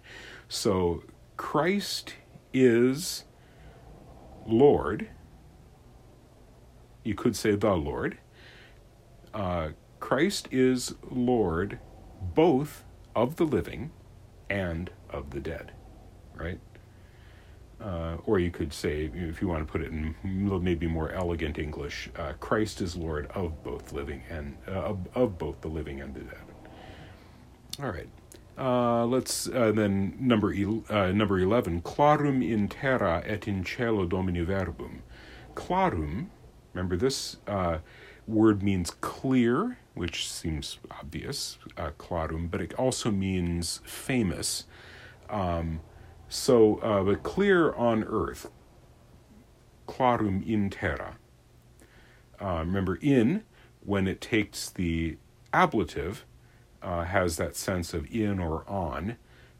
So 0.50 1.04
Christ 1.38 2.16
is 2.54 3.24
Lord. 4.46 5.10
You 7.06 7.14
could 7.14 7.36
say 7.36 7.56
the 7.56 7.76
Lord. 7.76 8.18
Uh, 9.34 9.70
Christ 10.00 10.48
is 10.52 10.96
Lord 11.10 11.80
both 12.34 12.84
of 13.16 13.36
the 13.36 13.46
living 13.46 13.92
and 14.50 14.90
of 15.10 15.30
the 15.30 15.40
dead, 15.40 15.72
right? 16.36 16.60
Uh, 17.80 18.18
or 18.26 18.40
you 18.40 18.50
could 18.50 18.74
say, 18.74 19.12
if 19.14 19.42
you 19.42 19.48
want 19.48 19.66
to 19.66 19.72
put 19.72 19.82
it 19.82 19.92
in 19.92 20.16
maybe 20.24 20.88
more 20.88 21.12
elegant 21.12 21.60
English, 21.60 22.10
uh, 22.18 22.34
Christ 22.40 22.82
is 22.82 22.96
Lord 22.96 23.28
of 23.36 23.64
both 23.64 23.94
living 23.94 24.24
and 24.30 24.58
uh, 24.68 24.72
of, 24.72 25.08
of, 25.14 25.38
both 25.38 25.62
the 25.62 25.68
living 25.68 26.02
and 26.02 26.16
the 26.16 26.22
dead. 26.22 26.38
All 27.80 27.92
right. 27.92 28.10
Uh, 28.58 29.06
let's 29.06 29.48
uh, 29.50 29.72
then 29.74 30.16
number 30.20 30.54
number 31.14 31.40
eleven. 31.40 31.82
Clarum 31.82 32.42
in 32.42 32.70
terra 32.70 33.22
et 33.26 33.48
in 33.48 33.64
caelo 33.64 34.08
domini 34.08 34.42
verbum. 34.42 35.04
Clarum. 35.54 36.32
Remember 36.76 36.98
this 36.98 37.38
word 38.28 38.64
means 38.64 38.92
clear, 39.02 39.78
which 39.94 40.30
seems 40.30 40.80
obvious. 40.92 41.58
clarum, 41.98 42.48
but 42.48 42.62
it 42.62 42.74
also 42.74 43.12
means 43.12 43.82
famous. 43.86 44.66
Um, 45.30 45.82
so, 46.28 46.78
uh, 46.78 47.04
but 47.04 47.24
clear 47.24 47.74
on 47.74 48.04
earth, 48.04 48.50
clarum 49.88 50.44
in 50.46 50.70
terra. 50.70 51.18
Uh, 52.42 52.64
remember, 52.66 52.96
in, 53.02 53.44
when 53.84 54.08
it 54.08 54.20
takes 54.20 54.70
the 54.70 55.18
ablative, 55.54 56.26
uh, 56.82 57.06
has 57.06 57.38
that 57.38 57.56
sense 57.56 57.94
of 57.94 58.06
in 58.14 58.40
or 58.40 58.68
on. 58.70 59.18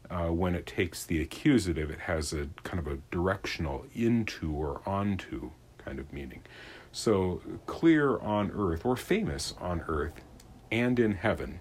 Uh, 0.08 0.26
when 0.26 0.54
it 0.54 0.66
takes 0.66 1.04
the 1.04 1.20
accusative, 1.20 1.90
it 1.90 2.00
has 2.00 2.32
a 2.32 2.48
kind 2.62 2.78
of 2.78 2.86
a 2.86 2.98
directional 3.10 3.86
into 3.94 4.52
or 4.52 4.80
onto 4.86 5.50
kind 5.86 5.98
of 5.98 6.12
meaning. 6.12 6.42
So, 6.92 7.40
clear 7.66 8.18
on 8.18 8.50
earth, 8.50 8.84
or 8.84 8.96
famous 8.96 9.54
on 9.60 9.84
earth, 9.86 10.20
and 10.70 10.98
in 10.98 11.12
heaven, 11.12 11.60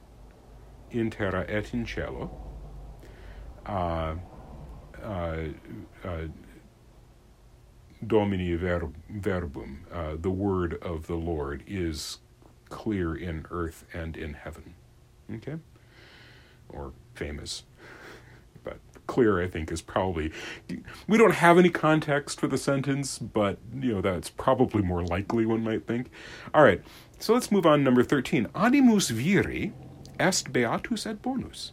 in 0.91 1.09
terra 1.11 1.45
et 1.47 1.73
in 1.73 1.85
caelo. 1.85 2.31
Uh, 3.65 4.15
uh, 5.03 5.37
uh, 6.03 6.27
Domini 8.05 8.55
verbum, 8.55 9.85
uh, 9.91 10.15
the 10.19 10.29
word 10.29 10.77
of 10.81 11.07
the 11.07 11.15
Lord, 11.15 11.63
is 11.67 12.19
clear 12.69 13.15
in 13.15 13.45
earth 13.51 13.85
and 13.93 14.17
in 14.17 14.33
heaven. 14.33 14.75
Okay? 15.33 15.57
Or 16.69 16.93
famous. 17.13 17.63
Clear, 19.07 19.41
I 19.41 19.47
think, 19.47 19.71
is 19.71 19.81
probably. 19.81 20.31
We 21.07 21.17
don't 21.17 21.35
have 21.35 21.57
any 21.57 21.69
context 21.69 22.39
for 22.39 22.47
the 22.47 22.57
sentence, 22.57 23.19
but, 23.19 23.57
you 23.73 23.93
know, 23.93 24.01
that's 24.01 24.29
probably 24.29 24.81
more 24.81 25.03
likely, 25.03 25.45
one 25.45 25.63
might 25.63 25.85
think. 25.85 26.09
All 26.53 26.63
right, 26.63 26.81
so 27.19 27.33
let's 27.33 27.51
move 27.51 27.65
on. 27.65 27.83
Number 27.83 28.03
13. 28.03 28.47
Animus 28.55 29.09
viri 29.09 29.73
est 30.19 30.51
beatus 30.51 31.05
et 31.05 31.21
bonus. 31.21 31.71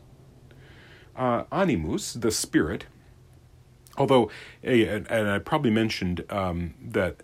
Uh, 1.17 1.45
animus, 1.53 2.15
the 2.15 2.31
spirit, 2.31 2.87
Although, 3.99 4.31
and 4.63 5.07
I 5.11 5.39
probably 5.39 5.71
mentioned 5.71 6.25
um, 6.31 6.75
that 6.83 7.23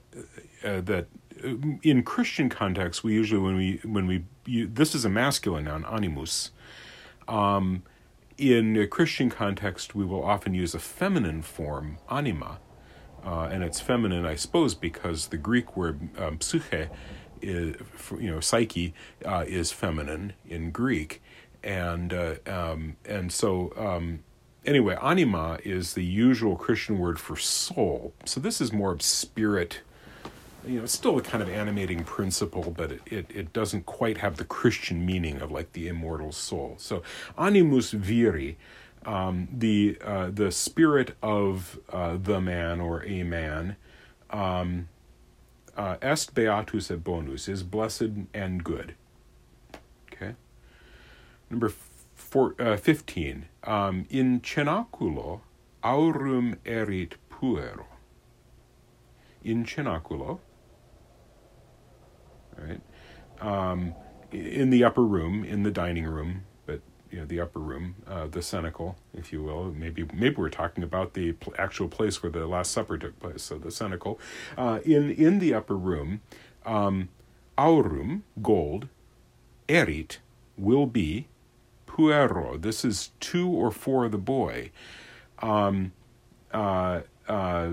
uh, 0.62 0.81
that 0.83 1.07
uh, 1.43 1.55
in 1.83 2.03
Christian 2.03 2.49
context, 2.49 3.03
we 3.03 3.15
usually 3.15 3.41
when 3.41 3.57
we 3.57 3.81
when 3.85 4.07
we 4.07 4.25
you, 4.45 4.67
this 4.67 4.95
is 4.95 5.05
a 5.05 5.09
masculine 5.09 5.65
noun, 5.65 5.85
animus. 5.87 6.50
Um, 7.27 7.83
in 8.38 8.76
a 8.76 8.87
Christian 8.87 9.28
context, 9.30 9.95
we 9.95 10.04
will 10.04 10.25
often 10.25 10.54
use 10.54 10.75
a 10.75 10.78
feminine 10.78 11.42
form, 11.42 11.99
anima, 12.09 12.61
uh, 13.25 13.49
and 13.50 13.64
it's 13.64 13.80
feminine, 13.80 14.25
I 14.25 14.37
suppose, 14.37 14.75
because 14.75 15.26
the 15.26 15.37
Greek 15.37 15.76
word 15.76 16.09
um, 16.16 16.40
psyche, 16.40 16.88
is, 17.42 17.76
you 18.18 18.30
know, 18.30 18.40
psyche, 18.40 18.95
uh, 19.25 19.45
is 19.47 19.73
feminine 19.73 20.35
in 20.47 20.71
Greek, 20.71 21.21
and 21.62 22.12
uh, 22.12 22.37
um, 22.47 22.97
and 23.04 23.33
so 23.33 23.73
um, 23.76 24.21
anyway, 24.64 24.97
anima 25.02 25.59
is 25.64 25.95
the 25.95 26.04
usual 26.04 26.57
Christian 26.57 26.99
word 26.99 27.18
for 27.18 27.37
soul. 27.37 28.14
So 28.25 28.40
this 28.40 28.61
is 28.61 28.73
more 28.73 28.92
of 28.92 29.02
spirit. 29.02 29.80
You 30.68 30.76
know, 30.76 30.84
it's 30.84 30.92
still 30.92 31.16
a 31.16 31.22
kind 31.22 31.42
of 31.42 31.48
animating 31.48 32.04
principle, 32.04 32.75
but 32.76 32.92
it, 32.92 33.00
it, 33.06 33.26
it 33.34 33.52
doesn't 33.54 33.87
quite 33.87 34.18
have 34.18 34.37
the 34.37 34.44
Christian 34.44 35.06
meaning 35.06 35.40
of 35.40 35.50
like 35.50 35.72
the 35.72 35.88
immortal 35.88 36.30
soul. 36.30 36.75
So 36.76 37.02
animus 37.38 37.92
viri, 37.92 38.58
um, 39.06 39.48
the 39.50 39.96
uh, 40.04 40.28
the 40.30 40.52
spirit 40.52 41.16
of 41.22 41.78
uh, 41.90 42.18
the 42.22 42.42
man 42.42 42.80
or 42.80 43.02
a 43.06 43.22
man, 43.22 43.76
um, 44.28 44.88
uh, 45.75 45.96
est 46.02 46.34
beatus 46.34 46.90
et 46.90 47.02
bonus 47.02 47.48
is 47.48 47.62
blessed 47.62 48.26
and 48.34 48.62
good. 48.62 48.94
Okay. 50.12 50.34
Number 51.48 51.72
uh, 52.58 52.76
15. 52.76 53.46
Um, 53.64 54.04
in 54.10 54.40
cenaculo 54.40 55.40
aurum 55.82 56.58
erit 56.66 57.12
puero. 57.30 57.87
In 59.42 59.64
cenaculo? 59.64 60.40
Um, 63.40 63.95
in 64.33 64.71
the 64.71 64.85
upper 64.85 65.04
room, 65.04 65.45
in 65.45 65.62
the 65.62 65.71
dining 65.71 66.07
room, 66.07 66.42
but 66.66 66.80
you 67.11 67.18
know 67.21 67.25
the 67.25 67.40
upper 67.40 67.61
room, 67.61 67.97
uh, 68.07 68.26
the 68.26 68.42
cenacle, 68.42 68.97
if 69.14 69.33
you 69.33 69.42
will. 69.42 69.73
Maybe 69.73 70.04
maybe 70.12 70.37
we're 70.37 70.50
talking 70.50 70.85
about 70.85 71.14
the 71.14 71.33
pl- 71.33 71.54
actual 71.59 71.88
place 71.88 72.23
where 72.23 72.30
the 72.30 72.47
Last 72.47 72.73
Supper 72.73 72.99
took 72.99 73.18
place. 73.21 73.42
So 73.42 73.59
the 73.59 73.71
cenacle, 73.71 74.21
uh, 74.57 74.80
in 74.85 75.11
in 75.12 75.38
the 75.38 75.54
upper 75.54 75.76
room, 75.76 76.21
um, 76.66 77.09
aurum 77.57 78.25
gold, 78.42 78.88
erit 79.68 80.18
will 80.57 80.87
be 80.87 81.28
puero. 81.87 82.61
This 82.61 82.85
is 82.85 83.11
two 83.21 83.49
or 83.49 83.71
for 83.71 84.09
the 84.09 84.18
boy. 84.18 84.71
Um, 85.40 85.92
uh, 86.52 87.00
uh, 87.28 87.71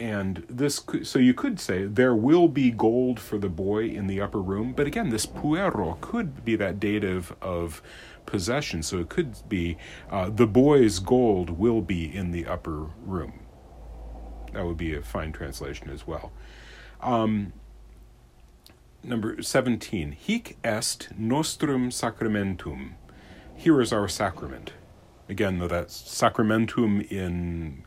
and 0.00 0.44
this, 0.48 0.84
so 1.02 1.18
you 1.18 1.34
could 1.34 1.60
say 1.60 1.84
there 1.84 2.14
will 2.14 2.48
be 2.48 2.70
gold 2.70 3.20
for 3.20 3.38
the 3.38 3.48
boy 3.48 3.84
in 3.86 4.06
the 4.06 4.20
upper 4.20 4.40
room, 4.40 4.72
but 4.72 4.86
again, 4.86 5.10
this 5.10 5.24
puero 5.24 6.00
could 6.00 6.44
be 6.44 6.56
that 6.56 6.80
dative 6.80 7.34
of 7.40 7.80
possession. 8.26 8.82
So 8.82 8.98
it 8.98 9.08
could 9.08 9.48
be 9.48 9.76
uh, 10.10 10.30
the 10.30 10.46
boy's 10.46 10.98
gold 10.98 11.50
will 11.50 11.80
be 11.80 12.12
in 12.12 12.32
the 12.32 12.46
upper 12.46 12.90
room. 13.04 13.40
That 14.52 14.64
would 14.66 14.76
be 14.76 14.94
a 14.94 15.02
fine 15.02 15.32
translation 15.32 15.90
as 15.90 16.06
well. 16.06 16.32
Um, 17.00 17.52
number 19.04 19.42
17 19.42 20.12
hic 20.12 20.56
est 20.64 21.10
nostrum 21.18 21.90
sacramentum 21.90 22.94
here 23.54 23.80
is 23.82 23.92
our 23.92 24.08
sacrament 24.08 24.72
again 25.28 25.58
though 25.58 25.68
that 25.68 25.88
sacramentum 25.88 27.02
in 27.10 27.84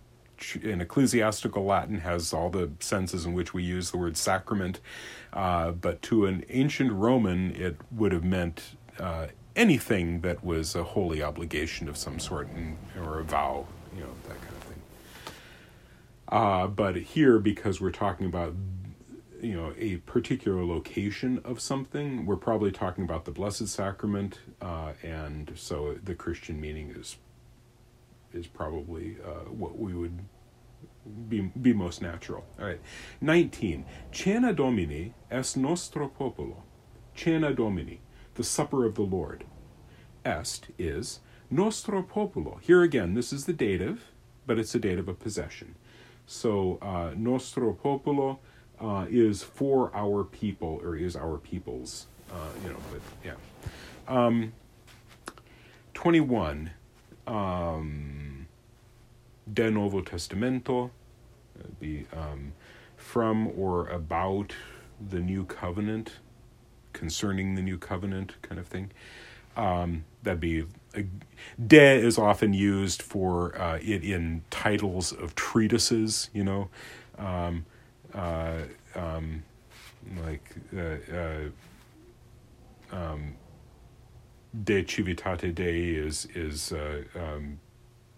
in 0.62 0.82
ecclesiastical 0.82 1.66
latin 1.66 2.00
has 2.00 2.34
all 2.34 2.50
the 2.50 2.70
senses 2.80 3.26
in 3.26 3.34
which 3.34 3.54
we 3.54 3.64
use 3.64 3.92
the 3.92 3.98
word 3.98 4.18
sacrament 4.18 4.80
uh, 5.34 5.72
but 5.72 6.02
to 6.02 6.26
an 6.26 6.44
ancient 6.50 6.92
roman 6.92 7.56
it 7.56 7.76
would 7.92 8.12
have 8.12 8.24
meant 8.24 8.76
uh, 9.00 9.28
anything 9.56 10.22
that 10.22 10.44
was 10.44 10.76
a 10.76 10.84
holy 10.84 11.22
obligation 11.22 11.90
of 11.90 11.98
some 11.98 12.20
sort 12.20 12.48
and, 12.50 12.78
or 13.04 13.20
a 13.20 13.24
vow 13.24 13.66
you 13.96 14.02
know 14.02 14.10
that 14.24 14.40
kind 14.42 14.54
of 14.54 14.64
thing. 14.64 14.82
Uh, 16.30 16.68
but 16.68 16.96
here 16.96 17.40
because 17.40 17.82
we're 17.82 17.92
talking 17.92 18.28
about 18.28 18.54
you 19.42 19.56
know 19.56 19.74
a 19.78 19.98
particular 19.98 20.64
location 20.64 21.40
of 21.44 21.60
something 21.60 22.26
we're 22.26 22.36
probably 22.36 22.72
talking 22.72 23.04
about 23.04 23.26
the 23.26 23.32
blessed 23.32 23.68
sacrament 23.68 24.40
uh, 24.62 24.94
and 25.04 25.52
so 25.56 25.96
the 26.04 26.16
christian 26.16 26.60
meaning 26.60 26.94
is 26.98 27.18
is 28.38 28.48
probably 28.48 29.18
uh, 29.26 29.50
what 29.50 29.78
we 29.78 29.94
would 29.94 30.20
be 31.30 31.42
be 31.62 31.74
most 31.74 32.02
natural. 32.02 32.46
All 32.60 32.66
right. 32.66 32.82
19 33.22 33.86
cena 34.12 34.54
domini 34.54 35.14
est 35.32 35.58
nostro 35.58 36.08
populo 36.08 36.64
cena 37.16 37.54
domini 37.54 38.02
the 38.36 38.44
supper 38.44 38.86
of 38.86 38.96
the 38.96 39.02
lord. 39.02 39.46
Est 40.26 40.68
is 40.78 41.20
nostro 41.50 42.02
populo 42.02 42.60
here 42.62 42.84
again 42.84 43.14
this 43.14 43.32
is 43.32 43.46
the 43.46 43.54
dative 43.54 44.12
but 44.46 44.58
it's 44.58 44.74
a 44.76 44.80
dative 44.80 45.08
of 45.08 45.20
possession. 45.20 45.76
So 46.26 46.78
uh, 46.82 47.12
nostro 47.16 47.74
populo 47.74 48.40
uh, 48.80 49.06
is 49.10 49.44
for 49.44 49.92
our 49.96 50.24
people 50.24 50.80
or 50.84 50.96
is 50.96 51.16
our 51.16 51.38
people's, 51.38 52.08
uh, 52.32 52.36
you 52.64 52.70
know, 52.70 52.78
but 52.92 53.02
yeah. 53.24 53.34
Um, 54.08 54.54
21, 55.94 56.72
um, 57.26 58.17
De 59.54 59.72
Novo 59.72 60.02
Testamento, 60.02 60.92
be 61.80 62.06
um, 62.14 62.54
from 62.96 63.48
or 63.58 63.88
about 63.88 64.54
the 65.10 65.20
new 65.20 65.46
covenant, 65.46 66.14
concerning 66.94 67.56
the 67.56 67.62
new 67.62 67.78
covenant 67.78 68.36
kind 68.42 68.60
of 68.60 68.68
thing. 68.68 68.92
Um, 69.56 70.06
that'd 70.24 70.40
be 70.40 70.66
a, 70.96 71.06
de 71.66 71.98
is 72.00 72.18
often 72.18 72.54
used 72.54 73.02
for 73.02 73.60
uh, 73.60 73.80
it 73.82 74.04
in 74.04 74.44
titles 74.50 75.12
of 75.12 75.36
treatises, 75.36 76.30
you 76.34 76.44
know, 76.44 76.70
Um, 77.18 77.66
uh, 78.14 78.62
um, 78.96 79.44
like 80.24 80.56
uh, 80.76 80.98
uh, 81.16 81.50
um, 82.92 83.36
De 84.64 84.84
Civitate 84.84 85.54
Dei 85.54 85.96
is 85.96 86.28
is 86.36 86.72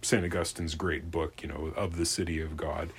uh, 0.01 0.05
Saint 0.05 0.25
Augustine's 0.25 0.75
great 0.75 1.11
book, 1.11 1.41
you 1.41 1.49
know, 1.49 1.73
of 1.75 1.97
the 1.97 2.05
city 2.05 2.41
of 2.41 2.57
God. 2.57 2.89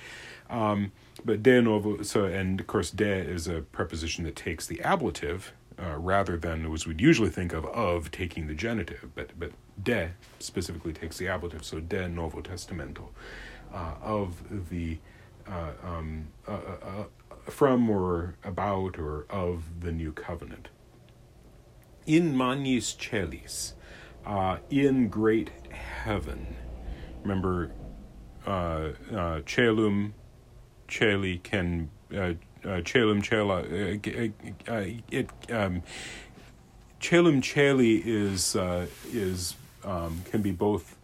Um, 0.49 0.91
but 1.23 1.43
de 1.43 1.61
novo, 1.61 2.01
so 2.01 2.25
and 2.25 2.59
of 2.59 2.67
course 2.67 2.91
de 2.91 3.19
is 3.19 3.47
a 3.47 3.61
preposition 3.61 4.23
that 4.25 4.35
takes 4.35 4.67
the 4.67 4.81
ablative 4.81 5.53
uh, 5.79 5.97
rather 5.97 6.37
than 6.37 6.71
as 6.71 6.85
we'd 6.85 7.01
usually 7.01 7.29
think 7.29 7.53
of 7.53 7.65
of 7.65 8.11
taking 8.11 8.47
the 8.47 8.53
genitive, 8.53 9.11
but 9.15 9.31
but 9.39 9.51
de 9.81 10.11
specifically 10.39 10.93
takes 10.93 11.17
the 11.17 11.27
ablative, 11.27 11.63
so 11.63 11.79
de 11.79 12.07
novo 12.09 12.41
testamento, 12.41 13.09
uh, 13.73 13.93
of 14.01 14.69
the 14.69 14.97
uh, 15.47 15.71
um, 15.83 16.27
uh, 16.47 16.51
uh, 16.51 17.03
from 17.49 17.89
or 17.89 18.35
about 18.43 18.99
or 18.99 19.25
of 19.29 19.81
the 19.81 19.91
new 19.91 20.11
covenant. 20.11 20.69
In 22.05 22.35
manis 22.35 22.95
celis, 22.99 23.73
uh, 24.25 24.57
in 24.69 25.07
great 25.07 25.49
heaven. 25.71 26.55
Remember, 27.23 27.71
celum 28.45 30.13
Cheli 30.87 31.41
can 31.41 31.89
uh, 32.13 32.33
uh, 32.63 32.81
Chelum 32.81 33.23
Chela 33.23 33.61
uh, 33.61 34.71
uh, 34.71 34.85
it 35.09 35.29
um, 35.49 35.81
Chelum 36.99 37.41
Cheli 37.41 38.01
is 38.05 38.55
uh, 38.55 38.85
is 39.11 39.55
um, 39.83 40.21
can 40.29 40.41
be 40.41 40.51
both 40.51 40.97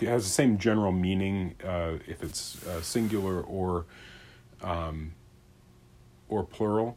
it 0.00 0.08
has 0.08 0.24
the 0.24 0.30
same 0.30 0.58
general 0.58 0.92
meaning 0.92 1.54
uh, 1.64 1.98
if 2.06 2.22
it's 2.22 2.66
uh, 2.66 2.80
singular 2.80 3.42
or 3.42 3.84
um, 4.62 5.12
or 6.28 6.44
plural, 6.44 6.96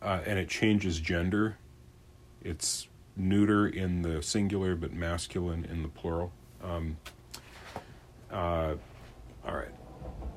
uh, 0.00 0.20
and 0.26 0.38
it 0.38 0.48
changes 0.48 1.00
gender. 1.00 1.56
It's 2.42 2.86
neuter 3.16 3.66
in 3.66 4.02
the 4.02 4.22
singular 4.22 4.76
but 4.76 4.92
masculine 4.92 5.64
in 5.64 5.82
the 5.82 5.88
plural. 5.88 6.32
Um, 6.62 6.98
uh, 8.34 8.74
all 9.46 9.56
right 9.56 9.74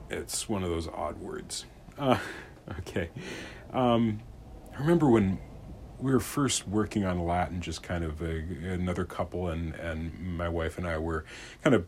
it's 0.09 0.47
one 0.47 0.63
of 0.63 0.69
those 0.69 0.87
odd 0.87 1.19
words. 1.19 1.65
Uh, 1.97 2.17
okay. 2.79 3.09
Um, 3.71 4.21
I 4.75 4.79
remember 4.79 5.09
when 5.09 5.39
we 5.99 6.11
were 6.11 6.19
first 6.19 6.67
working 6.67 7.05
on 7.05 7.25
Latin, 7.25 7.61
just 7.61 7.81
kind 7.81 8.03
of 8.03 8.21
a, 8.21 8.43
another 8.63 9.03
couple, 9.03 9.47
and, 9.47 9.73
and 9.75 10.37
my 10.37 10.47
wife 10.47 10.77
and 10.77 10.87
I 10.87 10.97
were 10.97 11.25
kind 11.63 11.75
of 11.75 11.85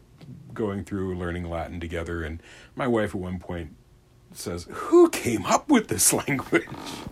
going 0.54 0.84
through 0.84 1.18
learning 1.18 1.50
Latin 1.50 1.80
together. 1.80 2.24
And 2.24 2.42
my 2.76 2.88
wife 2.88 3.12
at 3.12 3.22
one 3.22 3.40
point 3.40 3.76
says, 4.34 4.68
Who 4.70 5.10
came 5.10 5.46
up 5.46 5.70
with 5.70 5.88
this 5.88 6.14
language? 6.28 6.68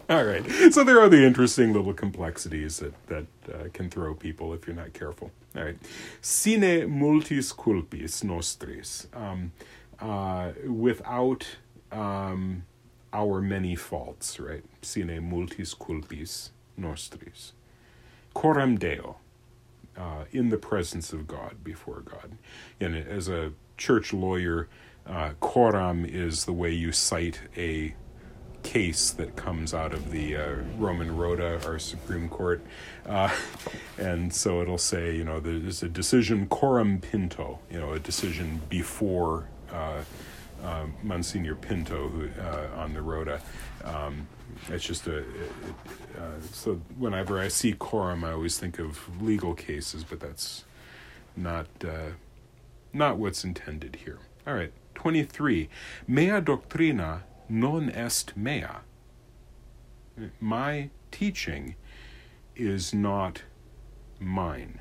All 0.10 0.24
right. 0.24 0.44
So 0.72 0.84
there 0.84 1.02
are 1.02 1.10
the 1.10 1.24
interesting 1.26 1.74
little 1.74 1.94
complexities 1.94 2.80
that, 2.80 2.94
that 3.08 3.26
uh, 3.54 3.68
can 3.74 3.90
throw 3.90 4.14
people 4.14 4.54
if 4.54 4.68
you're 4.68 4.76
not 4.76 4.94
careful. 4.94 5.32
All 5.56 5.64
right. 5.64 5.78
Sine 6.22 6.90
multis 6.90 7.54
culpis 7.54 8.24
nostris. 8.24 9.08
Um, 9.14 9.52
uh, 10.00 10.52
without 10.66 11.48
um, 11.92 12.64
our 13.14 13.42
many 13.42 13.76
faults, 13.76 14.40
right? 14.40 14.64
Sine 14.82 15.20
multis 15.22 15.74
culpis 15.74 16.50
nostris. 16.78 17.54
Coram 18.34 18.78
Deo, 18.78 19.18
uh, 19.98 20.26
in 20.32 20.50
the 20.50 20.58
presence 20.58 21.12
of 21.12 21.28
God, 21.28 21.64
before 21.64 22.02
God. 22.02 22.38
And 22.80 22.96
as 22.96 23.28
a 23.28 23.54
church 23.78 24.14
lawyer, 24.14 24.68
uh, 25.10 25.32
coram 25.40 26.06
is 26.06 26.46
the 26.46 26.54
way 26.54 26.72
you 26.72 26.92
cite 26.92 27.40
a 27.56 27.94
case 28.64 29.12
that 29.12 29.36
comes 29.36 29.74
out 29.74 29.94
of 29.94 30.12
the 30.12 30.36
uh, 30.36 30.56
Roman 30.78 31.16
Rota, 31.16 31.66
our 31.66 31.80
Supreme 31.80 32.28
Court. 32.28 32.62
Uh, 33.08 33.34
and 33.98 34.34
so 34.34 34.62
it'll 34.62 34.78
say, 34.78 35.16
you 35.16 35.24
know, 35.24 35.40
there's 35.40 35.84
a 35.84 35.90
decision 35.90 36.48
coram 36.48 37.00
pinto, 37.00 37.60
you 37.72 37.80
know, 37.80 37.94
a 37.94 38.00
decision 38.00 38.62
before 38.70 39.48
uh, 39.72 40.02
uh, 40.64 40.86
Monsignor 41.04 41.56
Pinto 41.56 42.10
who, 42.10 42.30
uh, 42.42 42.70
on 42.76 42.94
the 42.94 43.02
Rota. 43.02 43.40
Um, 43.84 44.28
it's 44.70 44.84
just 44.84 45.08
a. 45.08 45.20
It, 45.20 45.26
uh, 46.18 46.42
so 46.52 46.82
whenever 46.98 47.40
I 47.40 47.48
see 47.48 47.74
coram, 47.74 48.24
I 48.24 48.32
always 48.32 48.58
think 48.58 48.80
of 48.80 49.22
legal 49.22 49.54
cases, 49.54 50.04
but 50.04 50.20
that's 50.20 50.66
not 51.36 51.68
not 52.92 53.18
what's 53.18 53.44
intended 53.44 53.98
here. 54.04 54.18
All 54.48 54.56
right, 54.56 54.74
twenty 54.98 55.24
three. 55.24 55.70
Mea 56.08 56.42
doctrina 56.42 57.22
non 57.48 57.90
est 57.92 58.36
mea. 58.36 58.82
My 60.42 60.90
teaching 61.12 61.76
is 62.56 62.96
not 62.96 63.44
mine. 64.20 64.80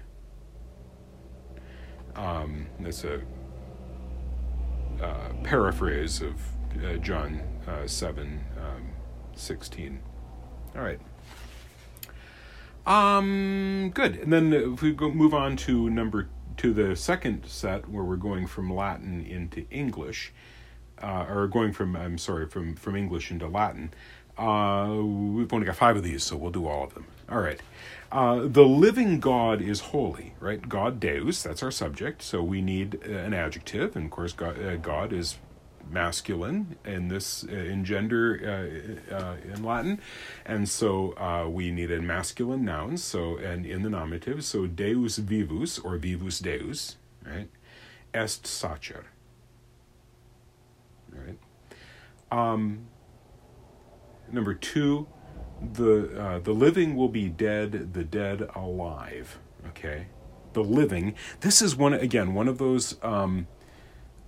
Um, 2.14 2.66
that's 2.81 3.05
a 3.05 3.20
uh, 5.02 5.33
paraphrase 5.44 6.22
of 6.22 6.40
uh, 6.83 6.94
John 6.96 7.42
uh, 7.68 7.87
7 7.87 8.40
um, 8.57 8.88
16. 9.35 10.00
All 10.74 10.83
right. 10.83 11.00
Um, 12.87 13.90
good. 13.92 14.16
And 14.16 14.33
then 14.33 14.55
if 14.55 14.81
we 14.81 14.92
go 14.92 15.11
move 15.11 15.35
on 15.35 15.57
to 15.59 15.90
number 15.90 16.29
to 16.59 16.73
the 16.73 16.97
second 16.97 17.47
set 17.47 17.88
where 17.88 18.05
we're 18.05 18.16
going 18.16 18.47
from 18.47 18.73
Latin 18.73 19.25
into 19.25 19.66
English, 19.71 20.33
uh, 21.03 21.27
or 21.29 21.47
going 21.47 21.73
from 21.73 21.97
I'm 21.97 22.19
sorry 22.19 22.47
from 22.47 22.75
from 22.75 22.97
English 22.97 23.31
into 23.31 23.49
Latin. 23.49 23.92
Uh, 24.38 25.01
we've 25.03 25.53
only 25.53 25.66
got 25.66 25.77
five 25.77 25.97
of 25.97 26.03
these, 26.03 26.23
so 26.23 26.37
we'll 26.37 26.51
do 26.51 26.66
all 26.66 26.85
of 26.85 26.95
them. 26.95 27.07
All 27.29 27.40
right. 27.40 27.61
Uh, 28.12 28.47
the 28.47 28.64
living 28.64 29.19
God 29.19 29.61
is 29.61 29.81
holy, 29.81 30.35
right? 30.40 30.69
God 30.69 31.01
Deus, 31.01 31.42
that's 31.42 31.62
our 31.62 31.71
subject. 31.71 32.23
So 32.23 32.42
we 32.42 32.61
need 32.61 33.03
an 33.03 33.35
adjective, 33.35 33.97
and 33.97 34.07
of 34.07 34.11
course, 34.11 34.33
God, 34.33 34.62
uh, 34.62 34.77
God 34.77 35.12
is 35.12 35.38
masculine 35.90 36.77
in 36.85 37.09
this 37.09 37.44
uh, 37.44 37.55
in 37.55 37.85
gender 37.85 38.99
uh, 39.11 39.14
uh, 39.14 39.37
in 39.44 39.64
Latin, 39.64 40.01
and 40.44 40.68
so 40.68 41.12
uh, 41.16 41.49
we 41.49 41.70
needed 41.70 42.03
masculine 42.03 42.64
nouns. 42.64 43.03
So 43.03 43.37
and 43.37 43.66
in 43.66 43.83
the 43.83 43.90
nominative, 43.90 44.44
so 44.44 44.66
Deus 44.66 45.18
vivus 45.18 45.79
or 45.85 45.99
vivus 45.99 46.40
Deus, 46.40 46.96
right? 47.25 47.49
Est 48.14 48.46
sacer. 48.46 49.05
Right. 51.12 51.38
Um, 52.31 52.88
number 54.31 54.55
two, 54.55 55.07
the 55.72 56.20
uh, 56.20 56.38
the 56.40 56.53
living 56.53 56.96
will 56.96 57.09
be 57.09 57.29
dead, 57.29 57.94
the 57.94 58.05
dead 58.05 58.49
alive. 58.55 59.38
Okay, 59.68 60.07
the 60.53 60.62
living. 60.62 61.14
This 61.40 61.62
is 61.62 61.77
one 61.77 61.94
again 61.94 62.35
one 62.35 62.49
of 62.49 62.59
those 62.59 62.96
um, 63.03 63.46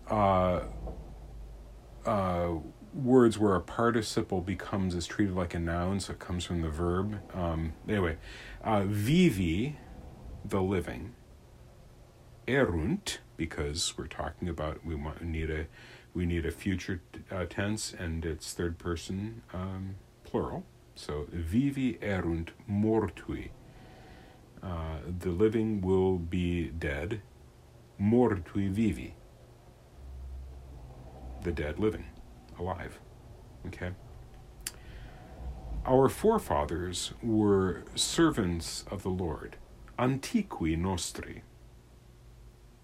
uh, 0.08 0.60
uh, 2.08 2.54
words 2.94 3.38
where 3.38 3.54
a 3.54 3.60
participle 3.60 4.40
becomes 4.40 4.94
is 4.94 5.06
treated 5.06 5.34
like 5.34 5.52
a 5.52 5.58
noun, 5.58 6.00
so 6.00 6.12
it 6.14 6.18
comes 6.18 6.44
from 6.44 6.62
the 6.62 6.70
verb. 6.70 7.20
Um, 7.34 7.74
anyway, 7.86 8.16
uh, 8.64 8.84
vivi, 8.86 9.76
the 10.44 10.62
living. 10.62 11.14
Erunt, 12.46 13.18
because 13.36 13.92
we're 13.98 14.06
talking 14.06 14.48
about 14.48 14.84
we 14.86 14.94
want 14.94 15.22
need 15.22 15.50
a 15.50 15.66
we 16.14 16.24
need 16.24 16.46
a 16.46 16.50
future 16.50 17.02
uh, 17.30 17.44
tense 17.44 17.92
and 17.92 18.24
it's 18.24 18.54
third 18.54 18.78
person 18.78 19.42
um, 19.52 19.96
plural. 20.24 20.64
So, 20.94 21.26
vivi 21.30 21.98
erunt 22.00 22.48
mortui. 22.68 23.50
Uh, 24.62 24.98
the 25.06 25.28
living 25.28 25.82
will 25.82 26.16
be 26.16 26.68
dead. 26.68 27.20
Mortui 28.00 28.70
vivi. 28.70 29.14
The 31.42 31.52
dead 31.52 31.78
living, 31.78 32.06
alive. 32.58 32.98
Okay? 33.66 33.90
Our 35.86 36.08
forefathers 36.08 37.12
were 37.22 37.84
servants 37.94 38.84
of 38.90 39.02
the 39.02 39.08
Lord. 39.08 39.56
Antiqui 39.98 40.76
nostri. 40.76 41.42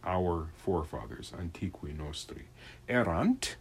Our 0.05 0.49
forefathers, 0.57 1.33
antiqui 1.39 1.97
nostri. 1.97 2.49
Erant, 2.89 3.57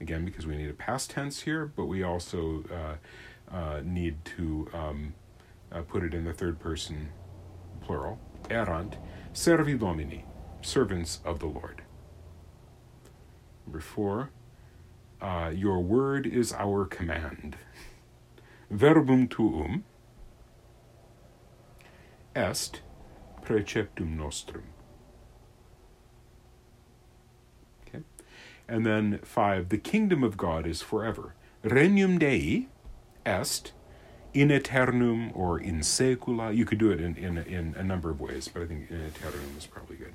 again, 0.00 0.24
because 0.24 0.46
we 0.46 0.56
need 0.56 0.70
a 0.70 0.74
past 0.74 1.10
tense 1.10 1.42
here, 1.42 1.66
but 1.66 1.86
we 1.86 2.02
also. 2.02 2.64
Uh, 2.72 2.96
uh, 3.50 3.80
need 3.84 4.24
to 4.24 4.68
um, 4.72 5.14
uh, 5.72 5.82
put 5.82 6.02
it 6.02 6.14
in 6.14 6.24
the 6.24 6.32
third 6.32 6.58
person 6.58 7.08
plural. 7.80 8.18
Erant, 8.50 8.96
servi 9.32 9.74
domini, 9.74 10.24
servants 10.62 11.20
of 11.24 11.38
the 11.38 11.46
Lord. 11.46 11.82
Number 13.68 13.80
four, 13.80 14.30
uh, 15.20 15.52
your 15.54 15.80
word 15.80 16.26
is 16.26 16.54
our 16.54 16.86
command. 16.86 17.58
Verbum 18.70 19.28
tuum 19.28 19.84
est 22.34 22.80
preceptum 23.42 24.16
nostrum. 24.16 24.68
Okay. 27.86 28.04
And 28.66 28.86
then 28.86 29.18
five, 29.22 29.68
the 29.68 29.76
kingdom 29.76 30.24
of 30.24 30.38
God 30.38 30.66
is 30.66 30.80
forever. 30.80 31.34
Regnum 31.62 32.18
Dei 32.18 32.68
est 33.26 33.72
in 34.34 34.50
eternum 34.50 35.30
or 35.34 35.58
in 35.58 35.80
secula. 35.80 36.54
You 36.54 36.64
could 36.64 36.78
do 36.78 36.90
it 36.90 37.00
in, 37.00 37.16
in, 37.16 37.38
in 37.38 37.74
a 37.76 37.82
number 37.82 38.10
of 38.10 38.20
ways, 38.20 38.48
but 38.48 38.62
I 38.62 38.66
think 38.66 38.90
in 38.90 39.00
aeternum 39.06 39.54
is 39.56 39.66
probably 39.66 39.96
good. 39.96 40.14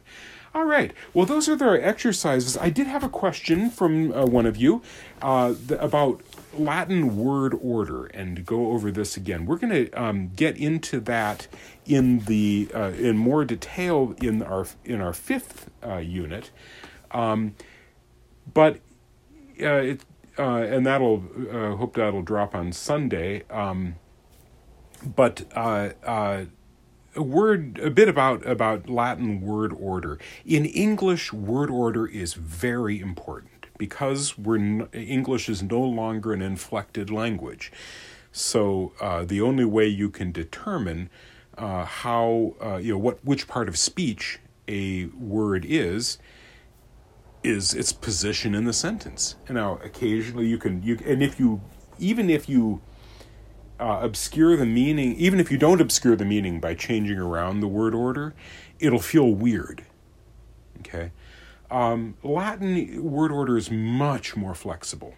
All 0.55 0.65
right. 0.65 0.93
Well, 1.15 1.25
those 1.25 1.49
are 1.49 1.55
the 1.55 1.71
exercises. 1.71 2.55
I 2.57 2.69
did 2.69 2.85
have 2.85 3.03
a 3.03 3.09
question 3.09 3.71
from 3.71 4.13
uh, 4.13 4.25
one 4.25 4.45
of 4.45 4.55
you 4.55 4.83
uh, 5.21 5.55
the, 5.65 5.81
about 5.83 6.21
Latin 6.53 7.17
word 7.17 7.57
order, 7.59 8.05
and 8.05 8.45
go 8.45 8.71
over 8.71 8.91
this 8.91 9.17
again. 9.17 9.47
We're 9.47 9.57
going 9.57 9.87
to 9.87 9.91
um, 9.93 10.29
get 10.35 10.55
into 10.57 10.99
that 11.01 11.47
in 11.87 12.19
the 12.19 12.69
uh, 12.73 12.91
in 12.91 13.17
more 13.17 13.45
detail 13.45 14.15
in 14.21 14.43
our 14.43 14.67
in 14.85 15.01
our 15.01 15.13
fifth 15.13 15.71
uh, 15.83 15.97
unit, 15.97 16.51
um, 17.09 17.55
but 18.53 18.75
uh, 19.59 19.81
it 19.81 20.05
uh, 20.37 20.57
and 20.57 20.85
that'll 20.85 21.23
hope 21.77 21.95
that'll 21.95 22.21
drop 22.21 22.53
on 22.53 22.71
Sunday. 22.71 23.43
Um, 23.49 23.95
but 25.05 25.45
a 25.55 26.47
word 27.21 27.79
a 27.79 27.89
bit 27.89 28.07
about 28.07 28.45
about 28.47 28.89
Latin 28.89 29.41
word 29.41 29.73
order. 29.73 30.19
In 30.45 30.65
English, 30.65 31.31
word 31.31 31.69
order 31.69 32.07
is 32.07 32.33
very 32.33 32.99
important 32.99 33.67
because 33.77 34.37
we're 34.37 34.87
English 34.93 35.49
is 35.49 35.61
no 35.61 35.81
longer 35.81 36.33
an 36.33 36.41
inflected 36.41 37.09
language. 37.09 37.71
So 38.31 38.93
uh, 38.99 39.25
the 39.25 39.41
only 39.41 39.65
way 39.65 39.87
you 39.87 40.09
can 40.09 40.31
determine 40.31 41.09
uh, 41.57 41.85
how 41.85 42.55
uh, 42.61 42.77
you 42.77 42.93
know 42.93 42.97
what 42.97 43.23
which 43.23 43.47
part 43.47 43.67
of 43.67 43.77
speech 43.77 44.39
a 44.67 45.05
word 45.05 45.65
is 45.67 46.17
is 47.43 47.73
its 47.73 47.91
position 47.93 48.55
in 48.55 48.65
the 48.65 48.73
sentence. 48.73 49.35
Now 49.49 49.79
occasionally 49.83 50.47
you 50.47 50.57
can 50.57 50.81
you 50.81 50.97
and 51.05 51.21
if 51.21 51.39
you 51.39 51.61
even 51.99 52.29
if 52.29 52.49
you 52.49 52.81
uh, 53.79 53.99
obscure 54.01 54.55
the 54.55 54.65
meaning, 54.65 55.15
even 55.15 55.39
if 55.39 55.51
you 55.51 55.57
don't 55.57 55.81
obscure 55.81 56.15
the 56.15 56.25
meaning 56.25 56.59
by 56.59 56.73
changing 56.73 57.17
around 57.17 57.59
the 57.59 57.67
word 57.67 57.93
order, 57.93 58.33
it'll 58.79 58.99
feel 58.99 59.31
weird. 59.31 59.83
Okay? 60.79 61.11
Um, 61.71 62.15
Latin 62.23 63.03
word 63.03 63.31
order 63.31 63.57
is 63.57 63.71
much 63.71 64.35
more 64.35 64.53
flexible. 64.53 65.15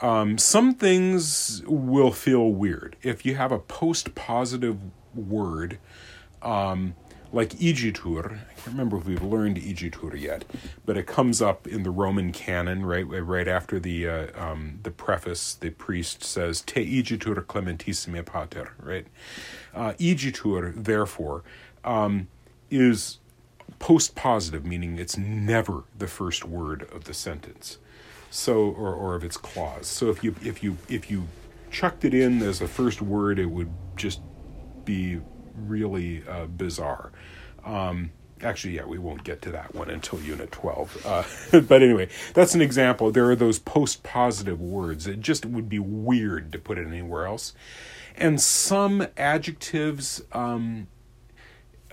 Um, 0.00 0.38
some 0.38 0.74
things 0.74 1.62
will 1.66 2.12
feel 2.12 2.50
weird. 2.50 2.96
If 3.02 3.24
you 3.24 3.36
have 3.36 3.52
a 3.52 3.58
post 3.58 4.14
positive 4.14 4.78
word, 5.14 5.78
um, 6.42 6.94
like 7.34 7.50
igitur. 7.54 8.26
I 8.26 8.52
can't 8.54 8.66
remember 8.68 8.96
if 8.96 9.06
we've 9.06 9.22
learned 9.22 9.56
igitur 9.56 10.18
yet, 10.18 10.44
but 10.86 10.96
it 10.96 11.06
comes 11.06 11.42
up 11.42 11.66
in 11.66 11.82
the 11.82 11.90
Roman 11.90 12.32
canon, 12.32 12.86
right? 12.86 13.04
Right 13.04 13.48
after 13.48 13.80
the 13.80 14.08
uh, 14.08 14.26
um, 14.36 14.78
the 14.84 14.92
preface, 14.92 15.54
the 15.54 15.70
priest 15.70 16.22
says 16.22 16.62
"Te 16.62 17.02
igitur 17.02 17.44
clementissime 17.44 18.24
pater," 18.24 18.74
right? 18.80 19.06
Uh, 19.74 19.92
igitur, 19.94 20.72
therefore, 20.84 21.42
um, 21.84 22.28
is 22.70 23.18
post 23.80 24.14
positive, 24.14 24.64
meaning 24.64 24.98
it's 24.98 25.18
never 25.18 25.82
the 25.98 26.06
first 26.06 26.44
word 26.44 26.88
of 26.92 27.04
the 27.04 27.14
sentence, 27.14 27.78
so 28.30 28.70
or 28.70 28.94
or 28.94 29.16
of 29.16 29.24
its 29.24 29.36
clause. 29.36 29.88
So 29.88 30.08
if 30.08 30.22
you 30.22 30.36
if 30.42 30.62
you 30.62 30.78
if 30.88 31.10
you 31.10 31.26
chucked 31.72 32.04
it 32.04 32.14
in 32.14 32.40
as 32.42 32.60
a 32.60 32.68
first 32.68 33.02
word, 33.02 33.40
it 33.40 33.46
would 33.46 33.72
just 33.96 34.20
be 34.84 35.20
really 35.56 36.22
uh, 36.28 36.46
bizarre. 36.46 37.12
Um, 37.64 38.10
actually, 38.42 38.76
yeah, 38.76 38.84
we 38.84 38.98
won't 38.98 39.24
get 39.24 39.42
to 39.42 39.50
that 39.52 39.74
one 39.74 39.90
until 39.90 40.20
Unit 40.20 40.52
12. 40.52 41.06
Uh, 41.06 41.60
but 41.60 41.82
anyway, 41.82 42.08
that's 42.34 42.54
an 42.54 42.60
example. 42.60 43.10
There 43.10 43.28
are 43.30 43.36
those 43.36 43.58
post 43.58 44.02
positive 44.02 44.60
words. 44.60 45.06
It 45.06 45.20
just 45.20 45.46
would 45.46 45.68
be 45.68 45.78
weird 45.78 46.52
to 46.52 46.58
put 46.58 46.78
it 46.78 46.86
anywhere 46.86 47.26
else. 47.26 47.54
And 48.16 48.40
some 48.40 49.06
adjectives 49.16 50.22
um, 50.32 50.86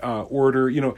uh, 0.02 0.22
order, 0.22 0.68
you 0.70 0.80
know, 0.80 0.96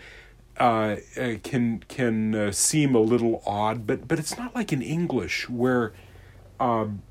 uh, 0.60 0.96
uh 1.16 1.34
can 1.42 1.80
can 1.88 2.32
uh, 2.32 2.52
seem 2.52 2.94
a 2.94 3.00
little 3.00 3.42
odd, 3.44 3.88
but 3.88 4.06
but 4.06 4.20
it's 4.20 4.38
not 4.38 4.54
like 4.54 4.72
in 4.72 4.82
English 4.82 5.48
where 5.48 5.92
um, 6.60 7.02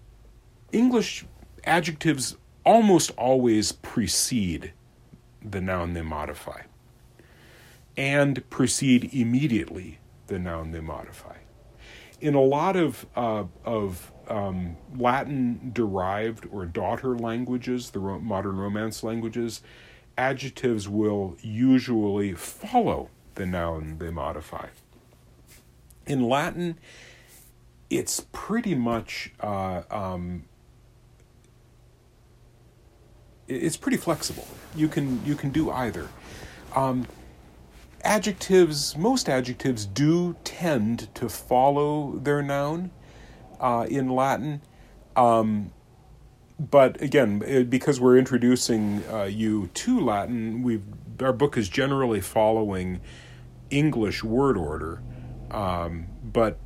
English 0.71 1.25
adjectives 1.65 2.37
almost 2.63 3.11
always 3.17 3.73
precede 3.73 4.71
the 5.43 5.59
noun 5.59 5.91
they 5.91 6.01
modify 6.01 6.61
and 7.95 8.47
precede 8.49 9.13
immediately 9.13 9.99
the 10.27 10.39
noun 10.39 10.71
they 10.71 10.79
modify. 10.79 11.37
In 12.19 12.35
a 12.35 12.41
lot 12.41 12.75
of, 12.75 13.05
uh, 13.15 13.43
of 13.65 14.11
um, 14.27 14.77
Latin 14.97 15.71
derived 15.73 16.47
or 16.51 16.65
daughter 16.65 17.17
languages, 17.17 17.91
the 17.91 17.99
ro- 17.99 18.19
modern 18.19 18.57
Romance 18.57 19.03
languages, 19.03 19.61
adjectives 20.17 20.87
will 20.87 21.35
usually 21.41 22.33
follow 22.33 23.09
the 23.35 23.45
noun 23.45 23.97
they 23.99 24.09
modify. 24.09 24.67
In 26.05 26.27
Latin, 26.27 26.77
it's 27.89 28.25
pretty 28.31 28.75
much 28.75 29.31
uh, 29.39 29.83
um, 29.89 30.45
it's 33.47 33.77
pretty 33.77 33.97
flexible. 33.97 34.47
You 34.75 34.87
can 34.87 35.23
you 35.25 35.35
can 35.35 35.49
do 35.49 35.69
either. 35.69 36.09
Um, 36.75 37.07
adjectives, 38.03 38.97
most 38.97 39.29
adjectives 39.29 39.85
do 39.85 40.35
tend 40.43 41.13
to 41.15 41.29
follow 41.29 42.19
their 42.19 42.41
noun 42.41 42.91
uh, 43.59 43.85
in 43.89 44.09
Latin. 44.09 44.61
Um, 45.15 45.71
but 46.59 47.01
again, 47.01 47.67
because 47.69 47.99
we're 47.99 48.17
introducing 48.17 49.03
uh, 49.11 49.23
you 49.23 49.67
to 49.73 49.99
Latin, 49.99 50.63
we 50.63 50.81
our 51.21 51.33
book 51.33 51.57
is 51.57 51.69
generally 51.69 52.21
following 52.21 52.99
English 53.69 54.23
word 54.23 54.57
order. 54.57 55.01
Um, 55.51 56.07
but 56.23 56.59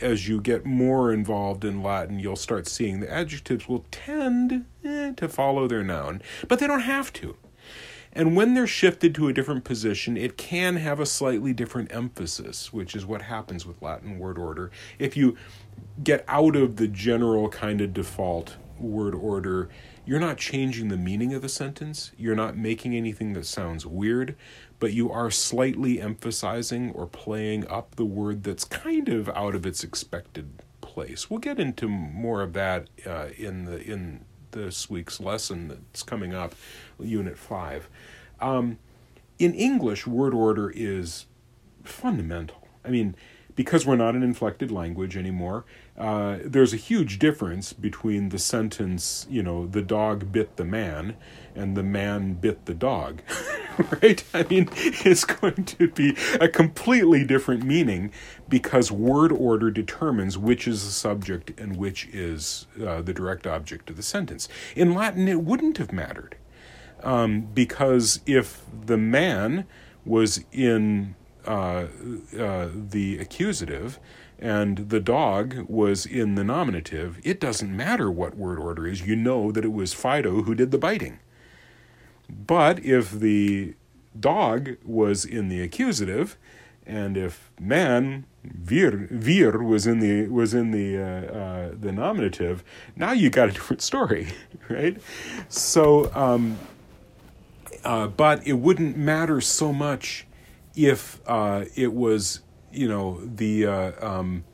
as 0.00 0.28
you 0.28 0.40
get 0.40 0.64
more 0.64 1.12
involved 1.12 1.64
in 1.64 1.82
Latin, 1.82 2.18
you'll 2.18 2.36
start 2.36 2.66
seeing 2.66 3.00
the 3.00 3.12
adjectives 3.12 3.68
will 3.68 3.84
tend 3.90 4.64
eh, 4.84 5.12
to 5.12 5.28
follow 5.28 5.66
their 5.68 5.82
noun, 5.82 6.22
but 6.48 6.58
they 6.58 6.66
don't 6.66 6.80
have 6.80 7.12
to. 7.14 7.36
And 8.12 8.34
when 8.34 8.54
they're 8.54 8.66
shifted 8.66 9.14
to 9.14 9.28
a 9.28 9.32
different 9.32 9.64
position, 9.64 10.16
it 10.16 10.36
can 10.36 10.76
have 10.76 10.98
a 10.98 11.06
slightly 11.06 11.52
different 11.52 11.92
emphasis, 11.94 12.72
which 12.72 12.94
is 12.94 13.06
what 13.06 13.22
happens 13.22 13.64
with 13.64 13.80
Latin 13.80 14.18
word 14.18 14.36
order. 14.36 14.70
If 14.98 15.16
you 15.16 15.36
get 16.02 16.24
out 16.26 16.56
of 16.56 16.76
the 16.76 16.88
general 16.88 17.48
kind 17.48 17.80
of 17.80 17.94
default 17.94 18.56
word 18.78 19.14
order, 19.14 19.68
you're 20.04 20.18
not 20.18 20.38
changing 20.38 20.88
the 20.88 20.96
meaning 20.96 21.34
of 21.34 21.42
the 21.42 21.48
sentence, 21.48 22.10
you're 22.16 22.34
not 22.34 22.56
making 22.56 22.96
anything 22.96 23.34
that 23.34 23.46
sounds 23.46 23.86
weird, 23.86 24.34
but 24.80 24.92
you 24.92 25.10
are 25.10 25.30
slightly 25.30 26.00
emphasizing 26.00 26.90
or 26.92 27.06
playing 27.06 27.66
up 27.68 27.94
the 27.94 28.04
word 28.04 28.42
that's 28.42 28.64
kind 28.64 29.08
of 29.08 29.28
out 29.28 29.54
of 29.54 29.66
its 29.66 29.84
expected 29.84 30.62
place. 30.80 31.30
We'll 31.30 31.38
get 31.38 31.60
into 31.60 31.86
more 31.86 32.42
of 32.42 32.54
that 32.54 32.88
uh, 33.06 33.28
in 33.36 33.66
the 33.66 33.80
in 33.80 34.24
this 34.52 34.90
week's 34.90 35.20
lesson 35.20 35.68
that's 35.68 36.02
coming 36.02 36.34
up, 36.34 36.54
Unit 36.98 37.38
5. 37.38 37.88
Um, 38.40 38.78
in 39.38 39.54
English, 39.54 40.06
word 40.06 40.34
order 40.34 40.70
is 40.74 41.26
fundamental. 41.84 42.68
I 42.84 42.90
mean, 42.90 43.14
because 43.60 43.84
we're 43.84 43.94
not 43.94 44.14
an 44.14 44.22
inflected 44.22 44.70
language 44.70 45.18
anymore, 45.18 45.66
uh, 45.98 46.38
there's 46.42 46.72
a 46.72 46.78
huge 46.78 47.18
difference 47.18 47.74
between 47.74 48.30
the 48.30 48.38
sentence, 48.38 49.26
you 49.28 49.42
know, 49.42 49.66
the 49.66 49.82
dog 49.82 50.32
bit 50.32 50.56
the 50.56 50.64
man 50.64 51.14
and 51.54 51.76
the 51.76 51.82
man 51.82 52.32
bit 52.32 52.64
the 52.64 52.72
dog, 52.72 53.20
right? 54.02 54.24
I 54.32 54.44
mean, 54.44 54.70
it's 54.72 55.26
going 55.26 55.66
to 55.66 55.88
be 55.88 56.16
a 56.40 56.48
completely 56.48 57.22
different 57.22 57.62
meaning 57.62 58.12
because 58.48 58.90
word 58.90 59.30
order 59.30 59.70
determines 59.70 60.38
which 60.38 60.66
is 60.66 60.86
the 60.86 60.90
subject 60.90 61.60
and 61.60 61.76
which 61.76 62.06
is 62.14 62.66
uh, 62.82 63.02
the 63.02 63.12
direct 63.12 63.46
object 63.46 63.90
of 63.90 63.98
the 63.98 64.02
sentence. 64.02 64.48
In 64.74 64.94
Latin, 64.94 65.28
it 65.28 65.42
wouldn't 65.42 65.76
have 65.76 65.92
mattered 65.92 66.34
um, 67.02 67.42
because 67.52 68.20
if 68.24 68.62
the 68.86 68.96
man 68.96 69.66
was 70.06 70.42
in 70.50 71.14
uh, 71.46 71.86
uh, 72.38 72.68
the 72.72 73.18
accusative 73.18 73.98
and 74.40 74.88
the 74.88 75.00
dog 75.00 75.66
was 75.68 76.06
in 76.06 76.34
the 76.34 76.42
nominative, 76.42 77.20
it 77.22 77.38
doesn't 77.38 77.76
matter 77.76 78.10
what 78.10 78.36
word 78.36 78.58
order 78.58 78.86
is. 78.86 79.06
You 79.06 79.14
know 79.14 79.52
that 79.52 79.64
it 79.64 79.72
was 79.72 79.92
Fido 79.92 80.42
who 80.42 80.54
did 80.54 80.70
the 80.70 80.78
biting. 80.78 81.18
But 82.28 82.82
if 82.84 83.10
the 83.10 83.74
dog 84.18 84.76
was 84.82 85.24
in 85.24 85.48
the 85.48 85.60
accusative, 85.60 86.38
and 86.86 87.16
if 87.16 87.50
man 87.60 88.24
vir 88.42 89.08
vir 89.10 89.62
was 89.62 89.86
in 89.86 90.00
the 90.00 90.26
was 90.28 90.54
in 90.54 90.70
the 90.70 90.96
uh, 90.96 91.02
uh, 91.02 91.70
the 91.78 91.92
nominative, 91.92 92.64
now 92.96 93.12
you 93.12 93.28
got 93.28 93.50
a 93.50 93.52
different 93.58 93.82
story, 93.82 94.28
right? 94.70 94.96
So, 95.48 96.10
um, 96.14 96.58
but 97.82 98.46
it 98.46 98.54
wouldn't 98.54 98.96
matter 98.96 99.40
so 99.40 99.72
much 99.72 100.26
if 100.74 101.20
uh, 101.26 101.64
it 101.74 101.92
was 101.92 102.40
you 102.72 102.88
know 102.88 103.20
the 103.24 103.66
uh, 103.66 104.06
um, 104.06 104.44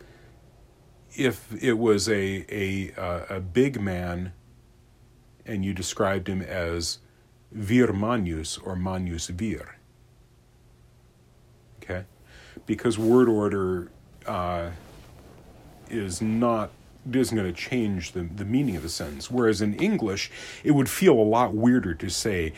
if 1.15 1.53
it 1.63 1.75
was 1.75 2.09
a 2.09 2.45
a 2.49 2.93
uh, 3.01 3.37
a 3.37 3.41
big 3.41 3.81
man, 3.81 4.33
and 5.45 5.65
you 5.65 5.73
described 5.73 6.29
him 6.29 6.43
as 6.43 6.99
vir 7.53 7.93
magnus 7.93 8.59
or 8.59 8.77
magnus 8.77 9.29
vir. 9.29 9.77
Okay, 11.83 12.05
because 12.65 12.99
word 12.99 13.29
order 13.29 13.91
uh, 14.27 14.71
is 15.91 16.23
not 16.23 16.71
isn't 17.13 17.37
going 17.37 17.53
to 17.53 17.61
change 17.61 18.13
the, 18.13 18.23
the 18.23 18.45
meaning 18.45 18.75
of 18.75 18.83
the 18.83 18.89
sentence. 18.89 19.31
Whereas 19.31 19.63
in 19.63 19.75
English, 19.75 20.29
it 20.65 20.73
would 20.73 20.91
feel 20.91 21.13
a 21.13 21.23
lot 21.23 21.55
weirder 21.55 21.95
to 21.95 22.09
say 22.09 22.53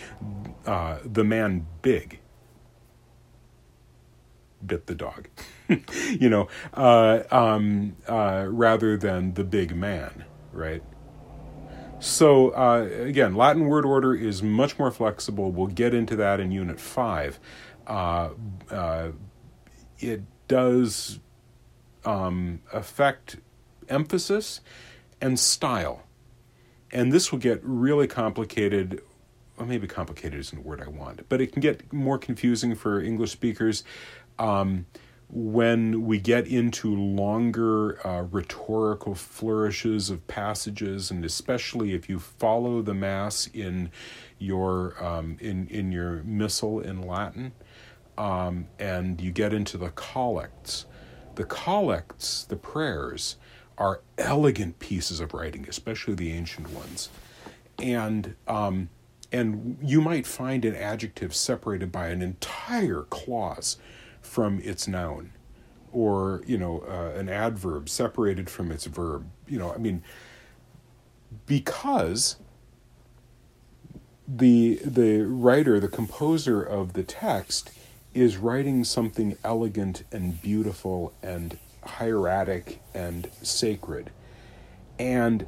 uh, 0.65 0.99
the 1.05 1.23
man 1.23 1.67
big 1.83 2.19
bit 4.67 4.87
the 4.87 4.95
dog, 4.95 5.29
you 6.09 6.29
know, 6.29 6.49
uh, 6.75 7.23
um, 7.31 7.97
uh, 8.09 8.47
rather 8.49 8.97
than 8.97 9.35
the 9.35 9.45
big 9.45 9.75
man, 9.75 10.25
right? 10.53 10.83
So, 12.01 12.51
uh, 12.51 12.89
again, 13.01 13.35
Latin 13.35 13.67
word 13.67 13.85
order 13.85 14.15
is 14.15 14.43
much 14.43 14.79
more 14.79 14.91
flexible. 14.91 15.51
We'll 15.51 15.67
get 15.67 15.95
into 15.95 16.15
that 16.17 16.39
in 16.39 16.53
Unit 16.53 16.79
5. 16.79 17.41
Uh, 17.87 18.31
uh, 18.71 19.09
it 19.99 20.23
does 20.47 21.19
um, 22.05 22.61
affect 22.73 23.39
emphasis 23.89 24.61
and 25.21 25.39
style. 25.41 26.05
And 26.93 27.13
this 27.13 27.33
will 27.33 27.41
get 27.41 27.61
really 27.65 28.07
complicated. 28.07 29.03
Well, 29.57 29.67
maybe 29.67 29.89
complicated 29.89 30.39
isn't 30.39 30.63
the 30.63 30.67
word 30.67 30.81
I 30.81 30.89
want, 30.89 31.29
but 31.29 31.41
it 31.41 31.53
can 31.53 31.61
get 31.61 31.93
more 31.93 32.17
confusing 32.17 32.77
for 32.77 33.01
English 33.01 33.33
speakers 33.33 33.83
um, 34.39 34.87
when 35.31 36.07
we 36.07 36.19
get 36.19 36.47
into 36.47 36.95
longer 36.95 38.07
uh, 38.07 38.23
rhetorical 38.23 39.15
flourishes 39.15 40.09
of 40.09 40.27
passages, 40.27 41.11
and 41.11 41.25
especially 41.25 41.93
if 41.93 42.09
you 42.09 42.19
follow 42.19 42.81
the 42.81 42.95
Mass 42.95 43.47
in 43.53 43.91
your 44.39 45.03
um, 45.05 45.37
in 45.41 45.69
in 45.69 45.93
your 45.93 46.23
missal 46.23 46.81
in 46.81 47.03
Latin, 47.03 47.53
um, 48.17 48.69
and 48.79 49.21
you 49.21 49.31
get 49.31 49.53
into 49.53 49.77
the 49.77 49.91
collects, 49.91 50.87
the 51.35 51.45
collects, 51.45 52.45
the 52.45 52.57
prayers, 52.57 53.37
are 53.77 54.01
elegant 54.17 54.79
pieces 54.79 55.21
of 55.21 55.35
writing, 55.35 55.67
especially 55.69 56.15
the 56.15 56.33
ancient 56.33 56.71
ones, 56.71 57.11
and 57.79 58.35
um, 58.47 58.89
and 59.31 59.77
you 59.83 60.01
might 60.01 60.27
find 60.27 60.65
an 60.65 60.75
adjective 60.75 61.35
separated 61.35 61.93
by 61.93 62.09
an 62.09 62.23
entire 62.23 63.03
clause 63.11 63.77
from 64.29 64.61
its 64.61 64.87
noun 64.87 65.33
or 65.93 66.43
you 66.47 66.59
know 66.59 66.81
uh, 66.89 67.19
an 67.19 67.29
adverb 67.29 67.89
separated 67.89 68.51
from 68.51 68.71
its 68.71 68.85
verb 68.85 69.29
you 69.47 69.59
know 69.59 69.73
i 69.73 69.79
mean 69.79 70.03
because 71.47 72.37
the 74.27 74.79
the 74.85 75.23
writer 75.23 75.81
the 75.81 75.89
composer 75.89 76.63
of 76.63 76.93
the 76.93 77.03
text 77.03 77.71
is 78.15 78.37
writing 78.37 78.85
something 78.85 79.37
elegant 79.45 80.03
and 80.11 80.41
beautiful 80.43 81.13
and 81.23 81.59
hieratic 81.85 82.81
and 82.95 83.31
sacred. 83.43 84.11
And 84.99 85.47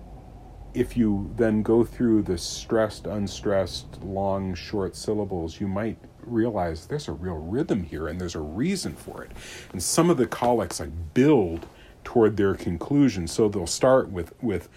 if 0.72 0.96
you 0.96 1.32
then 1.36 1.62
go 1.62 1.84
through 1.84 2.22
the 2.22 2.38
stressed 2.38 3.06
unstressed 3.06 4.00
long 4.02 4.54
short 4.54 4.94
syllables 4.94 5.60
you 5.60 5.66
might 5.66 5.98
realize 6.30 6.86
there's 6.86 7.08
a 7.08 7.12
real 7.12 7.36
rhythm 7.36 7.84
here 7.84 8.08
and 8.08 8.20
there's 8.20 8.34
a 8.34 8.40
reason 8.40 8.94
for 8.94 9.22
it. 9.22 9.32
And 9.72 9.82
some 9.82 10.10
of 10.10 10.16
the 10.16 10.26
collects 10.26 10.80
like 10.80 10.90
build 11.14 11.66
toward 12.04 12.36
their 12.36 12.54
conclusion. 12.54 13.26
So 13.26 13.48
they'll 13.48 13.66
start 13.66 14.10
with 14.10 14.32
with 14.42 14.68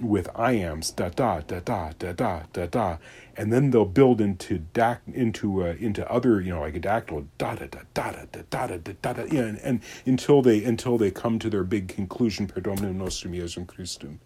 with 0.00 0.26
iambs 0.34 0.94
da 0.94 1.08
da 1.10 1.40
da 1.40 1.60
da 1.60 1.92
da 1.92 2.12
da 2.12 2.42
da 2.52 2.66
da, 2.66 2.96
and 3.36 3.52
then 3.52 3.70
they'll 3.70 3.84
build 3.84 4.20
into 4.20 4.58
dac 4.58 5.02
into 5.12 5.62
uh, 5.62 5.74
into 5.78 6.10
other 6.10 6.40
you 6.40 6.52
know 6.52 6.60
like 6.60 6.74
a 6.74 6.80
dactyl 6.80 7.26
da 7.38 7.54
da 7.54 7.66
da 7.66 7.80
da 7.94 8.12
da 8.12 8.24
da 8.32 8.66
da 8.66 8.76
da 8.76 8.92
da 9.00 9.12
da 9.12 9.22
yeah, 9.30 9.42
and, 9.42 9.58
and 9.58 9.80
until 10.04 10.42
they 10.42 10.64
until 10.64 10.98
they 10.98 11.10
come 11.10 11.38
to 11.38 11.48
their 11.48 11.64
big 11.64 11.88
conclusion 11.88 12.46
per 12.46 12.60
Dominum 12.60 12.98
nostrum 12.98 13.32
Christum. 13.32 14.18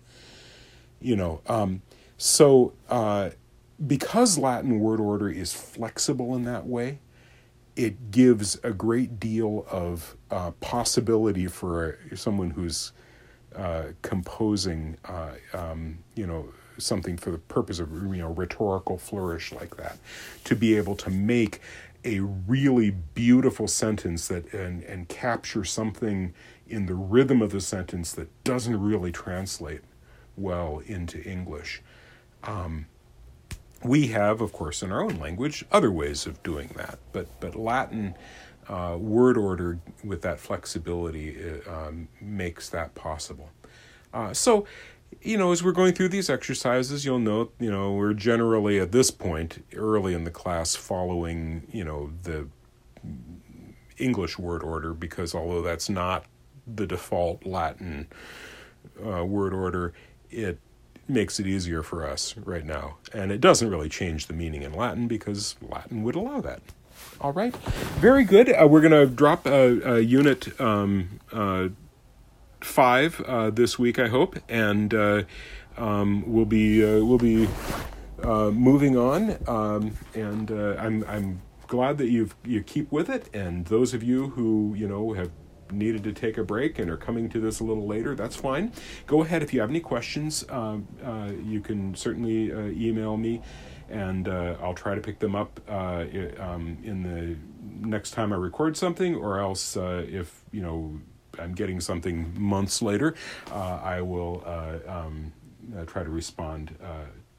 You 0.98 1.14
know, 1.14 1.42
um, 1.46 1.82
so 2.16 2.72
uh, 2.88 3.30
because 3.84 4.38
Latin 4.38 4.80
word 4.80 5.00
order 5.00 5.28
is 5.28 5.52
flexible 5.52 6.34
in 6.34 6.44
that 6.44 6.66
way, 6.66 7.00
it 7.74 8.10
gives 8.10 8.58
a 8.62 8.72
great 8.72 9.20
deal 9.20 9.66
of 9.70 10.16
uh, 10.30 10.50
possibility 10.60 11.46
for 11.46 11.98
someone 12.14 12.50
who's 12.50 12.92
uh, 13.54 13.84
composing, 14.02 14.96
uh, 15.04 15.32
um, 15.52 15.98
you 16.14 16.26
know, 16.26 16.48
something 16.78 17.16
for 17.16 17.30
the 17.30 17.38
purpose 17.38 17.78
of 17.78 17.90
you 17.92 18.20
know 18.20 18.32
rhetorical 18.32 18.98
flourish 18.98 19.52
like 19.52 19.76
that, 19.76 19.98
to 20.44 20.54
be 20.54 20.76
able 20.76 20.96
to 20.96 21.10
make 21.10 21.60
a 22.04 22.20
really 22.20 22.90
beautiful 22.90 23.66
sentence 23.66 24.28
that 24.28 24.52
and 24.52 24.82
and 24.84 25.08
capture 25.08 25.64
something 25.64 26.32
in 26.68 26.86
the 26.86 26.94
rhythm 26.94 27.42
of 27.42 27.50
the 27.50 27.60
sentence 27.60 28.12
that 28.12 28.28
doesn't 28.44 28.80
really 28.80 29.12
translate 29.12 29.80
well 30.36 30.82
into 30.86 31.22
English. 31.22 31.82
Um, 32.44 32.86
we 33.84 34.08
have, 34.08 34.40
of 34.40 34.52
course, 34.52 34.82
in 34.82 34.90
our 34.90 35.02
own 35.02 35.18
language, 35.18 35.64
other 35.70 35.90
ways 35.90 36.26
of 36.26 36.42
doing 36.42 36.70
that, 36.76 36.98
but 37.12 37.28
but 37.40 37.54
Latin 37.54 38.14
uh, 38.68 38.96
word 38.98 39.36
order 39.36 39.78
with 40.04 40.22
that 40.22 40.40
flexibility 40.40 41.36
uh, 41.38 41.72
um, 41.72 42.08
makes 42.20 42.68
that 42.70 42.94
possible. 42.94 43.50
Uh, 44.12 44.32
so, 44.32 44.66
you 45.22 45.36
know, 45.36 45.52
as 45.52 45.62
we're 45.62 45.72
going 45.72 45.92
through 45.92 46.08
these 46.08 46.28
exercises, 46.28 47.04
you'll 47.04 47.18
note, 47.18 47.54
you 47.60 47.70
know, 47.70 47.92
we're 47.92 48.14
generally 48.14 48.80
at 48.80 48.92
this 48.92 49.10
point 49.10 49.64
early 49.74 50.14
in 50.14 50.24
the 50.24 50.30
class 50.30 50.74
following, 50.74 51.66
you 51.72 51.84
know, 51.84 52.10
the 52.22 52.48
English 53.98 54.38
word 54.38 54.62
order 54.62 54.92
because 54.92 55.34
although 55.34 55.62
that's 55.62 55.88
not 55.88 56.24
the 56.66 56.86
default 56.86 57.46
Latin 57.46 58.08
uh, 59.04 59.24
word 59.24 59.54
order, 59.54 59.92
it 60.30 60.58
makes 61.08 61.38
it 61.40 61.46
easier 61.46 61.82
for 61.82 62.08
us 62.08 62.36
right 62.38 62.64
now. 62.64 62.96
And 63.12 63.30
it 63.30 63.40
doesn't 63.40 63.70
really 63.70 63.88
change 63.88 64.26
the 64.26 64.34
meaning 64.34 64.62
in 64.62 64.72
Latin 64.72 65.08
because 65.08 65.56
Latin 65.60 66.02
would 66.02 66.14
allow 66.14 66.40
that. 66.40 66.60
All 67.20 67.32
right, 67.32 67.54
very 67.56 68.24
good. 68.24 68.48
Uh, 68.50 68.66
we're 68.68 68.80
going 68.80 68.92
to 68.92 69.06
drop 69.06 69.46
a, 69.46 69.96
a 69.96 70.00
unit 70.00 70.58
um, 70.60 71.20
uh, 71.32 71.68
five 72.60 73.20
uh, 73.22 73.50
this 73.50 73.78
week, 73.78 73.98
I 73.98 74.08
hope, 74.08 74.38
and 74.48 74.92
uh, 74.92 75.22
um, 75.76 76.24
we'll 76.26 76.44
be 76.44 76.84
uh, 76.84 77.04
we'll 77.04 77.18
be 77.18 77.48
uh, 78.22 78.50
moving 78.50 78.96
on. 78.96 79.38
Um, 79.46 79.92
and 80.14 80.50
I'm 80.50 81.04
I'm 81.04 81.42
glad 81.66 81.98
that 81.98 82.08
you've 82.08 82.34
you 82.44 82.62
keep 82.62 82.90
with 82.92 83.08
it. 83.08 83.34
And 83.34 83.66
those 83.66 83.94
of 83.94 84.02
you 84.02 84.30
who 84.30 84.74
you 84.76 84.88
know 84.88 85.12
have 85.12 85.30
needed 85.70 86.05
to 86.05 86.12
take 86.12 86.38
a 86.38 86.44
break 86.44 86.79
and 86.79 86.90
are 86.90 86.96
coming 86.96 87.29
to 87.31 87.40
this 87.40 87.61
a 87.61 87.64
little 87.64 87.87
later, 87.87 88.14
that's 88.14 88.37
fine. 88.37 88.72
Go 89.07 89.22
ahead 89.22 89.42
if 89.42 89.52
you 89.52 89.61
have 89.61 89.70
any 89.70 89.81
questions. 89.81 90.44
Uh, 90.48 90.79
uh, 91.05 91.31
you 91.44 91.61
can 91.61 91.94
certainly 91.94 92.52
uh, 92.52 92.66
email 92.66 93.16
me, 93.16 93.42
and 93.88 94.29
uh, 94.29 94.57
I'll 94.62 94.74
try 94.74 94.94
to 94.94 95.00
pick 95.00 95.18
them 95.18 95.35
up 95.35 95.61
uh, 95.68 96.05
um, 96.38 96.79
in 96.83 97.02
the 97.02 97.37
next 97.87 98.12
time 98.12 98.33
I 98.33 98.37
record 98.37 98.76
something, 98.76 99.14
or 99.14 99.38
else 99.38 99.76
uh, 99.76 100.05
if 100.09 100.44
you 100.52 100.62
know 100.62 100.98
I'm 101.38 101.52
getting 101.52 101.81
something 101.81 102.35
months 102.40 102.83
later, 102.83 103.14
I 103.52 104.00
will 104.00 104.42
um, 104.87 105.33
try 105.87 106.02
to 106.02 106.11
respond 106.11 106.74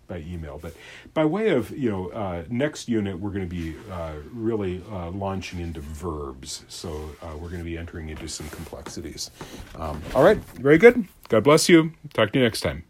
by 0.08 0.20
email. 0.20 0.60
But 0.62 0.74
by 1.14 1.26
way 1.26 1.50
of 1.50 1.72
you 1.72 1.90
know, 1.90 2.10
uh, 2.10 2.44
next 2.50 2.90
unit 2.90 3.20
we're 3.20 3.32
going 3.32 3.48
to 3.48 3.56
be 3.56 3.76
uh, 3.92 4.14
really 4.34 4.84
uh, 4.92 5.12
launching 5.12 5.60
into 5.60 5.82
verbs. 5.82 6.64
So 6.68 6.90
uh, 7.22 7.36
we're 7.36 7.50
going 7.50 7.60
to 7.60 7.66
be 7.66 7.78
entering 7.78 8.10
into 8.10 8.28
some 8.28 8.50
complexities. 8.50 9.32
Um, 9.76 10.02
all 10.16 10.24
right, 10.24 10.38
very 10.56 10.78
good. 10.78 11.08
God 11.30 11.44
bless 11.44 11.70
you. 11.70 11.94
Talk 12.14 12.32
to 12.32 12.40
you 12.40 12.46
next 12.46 12.62
time. 12.62 12.84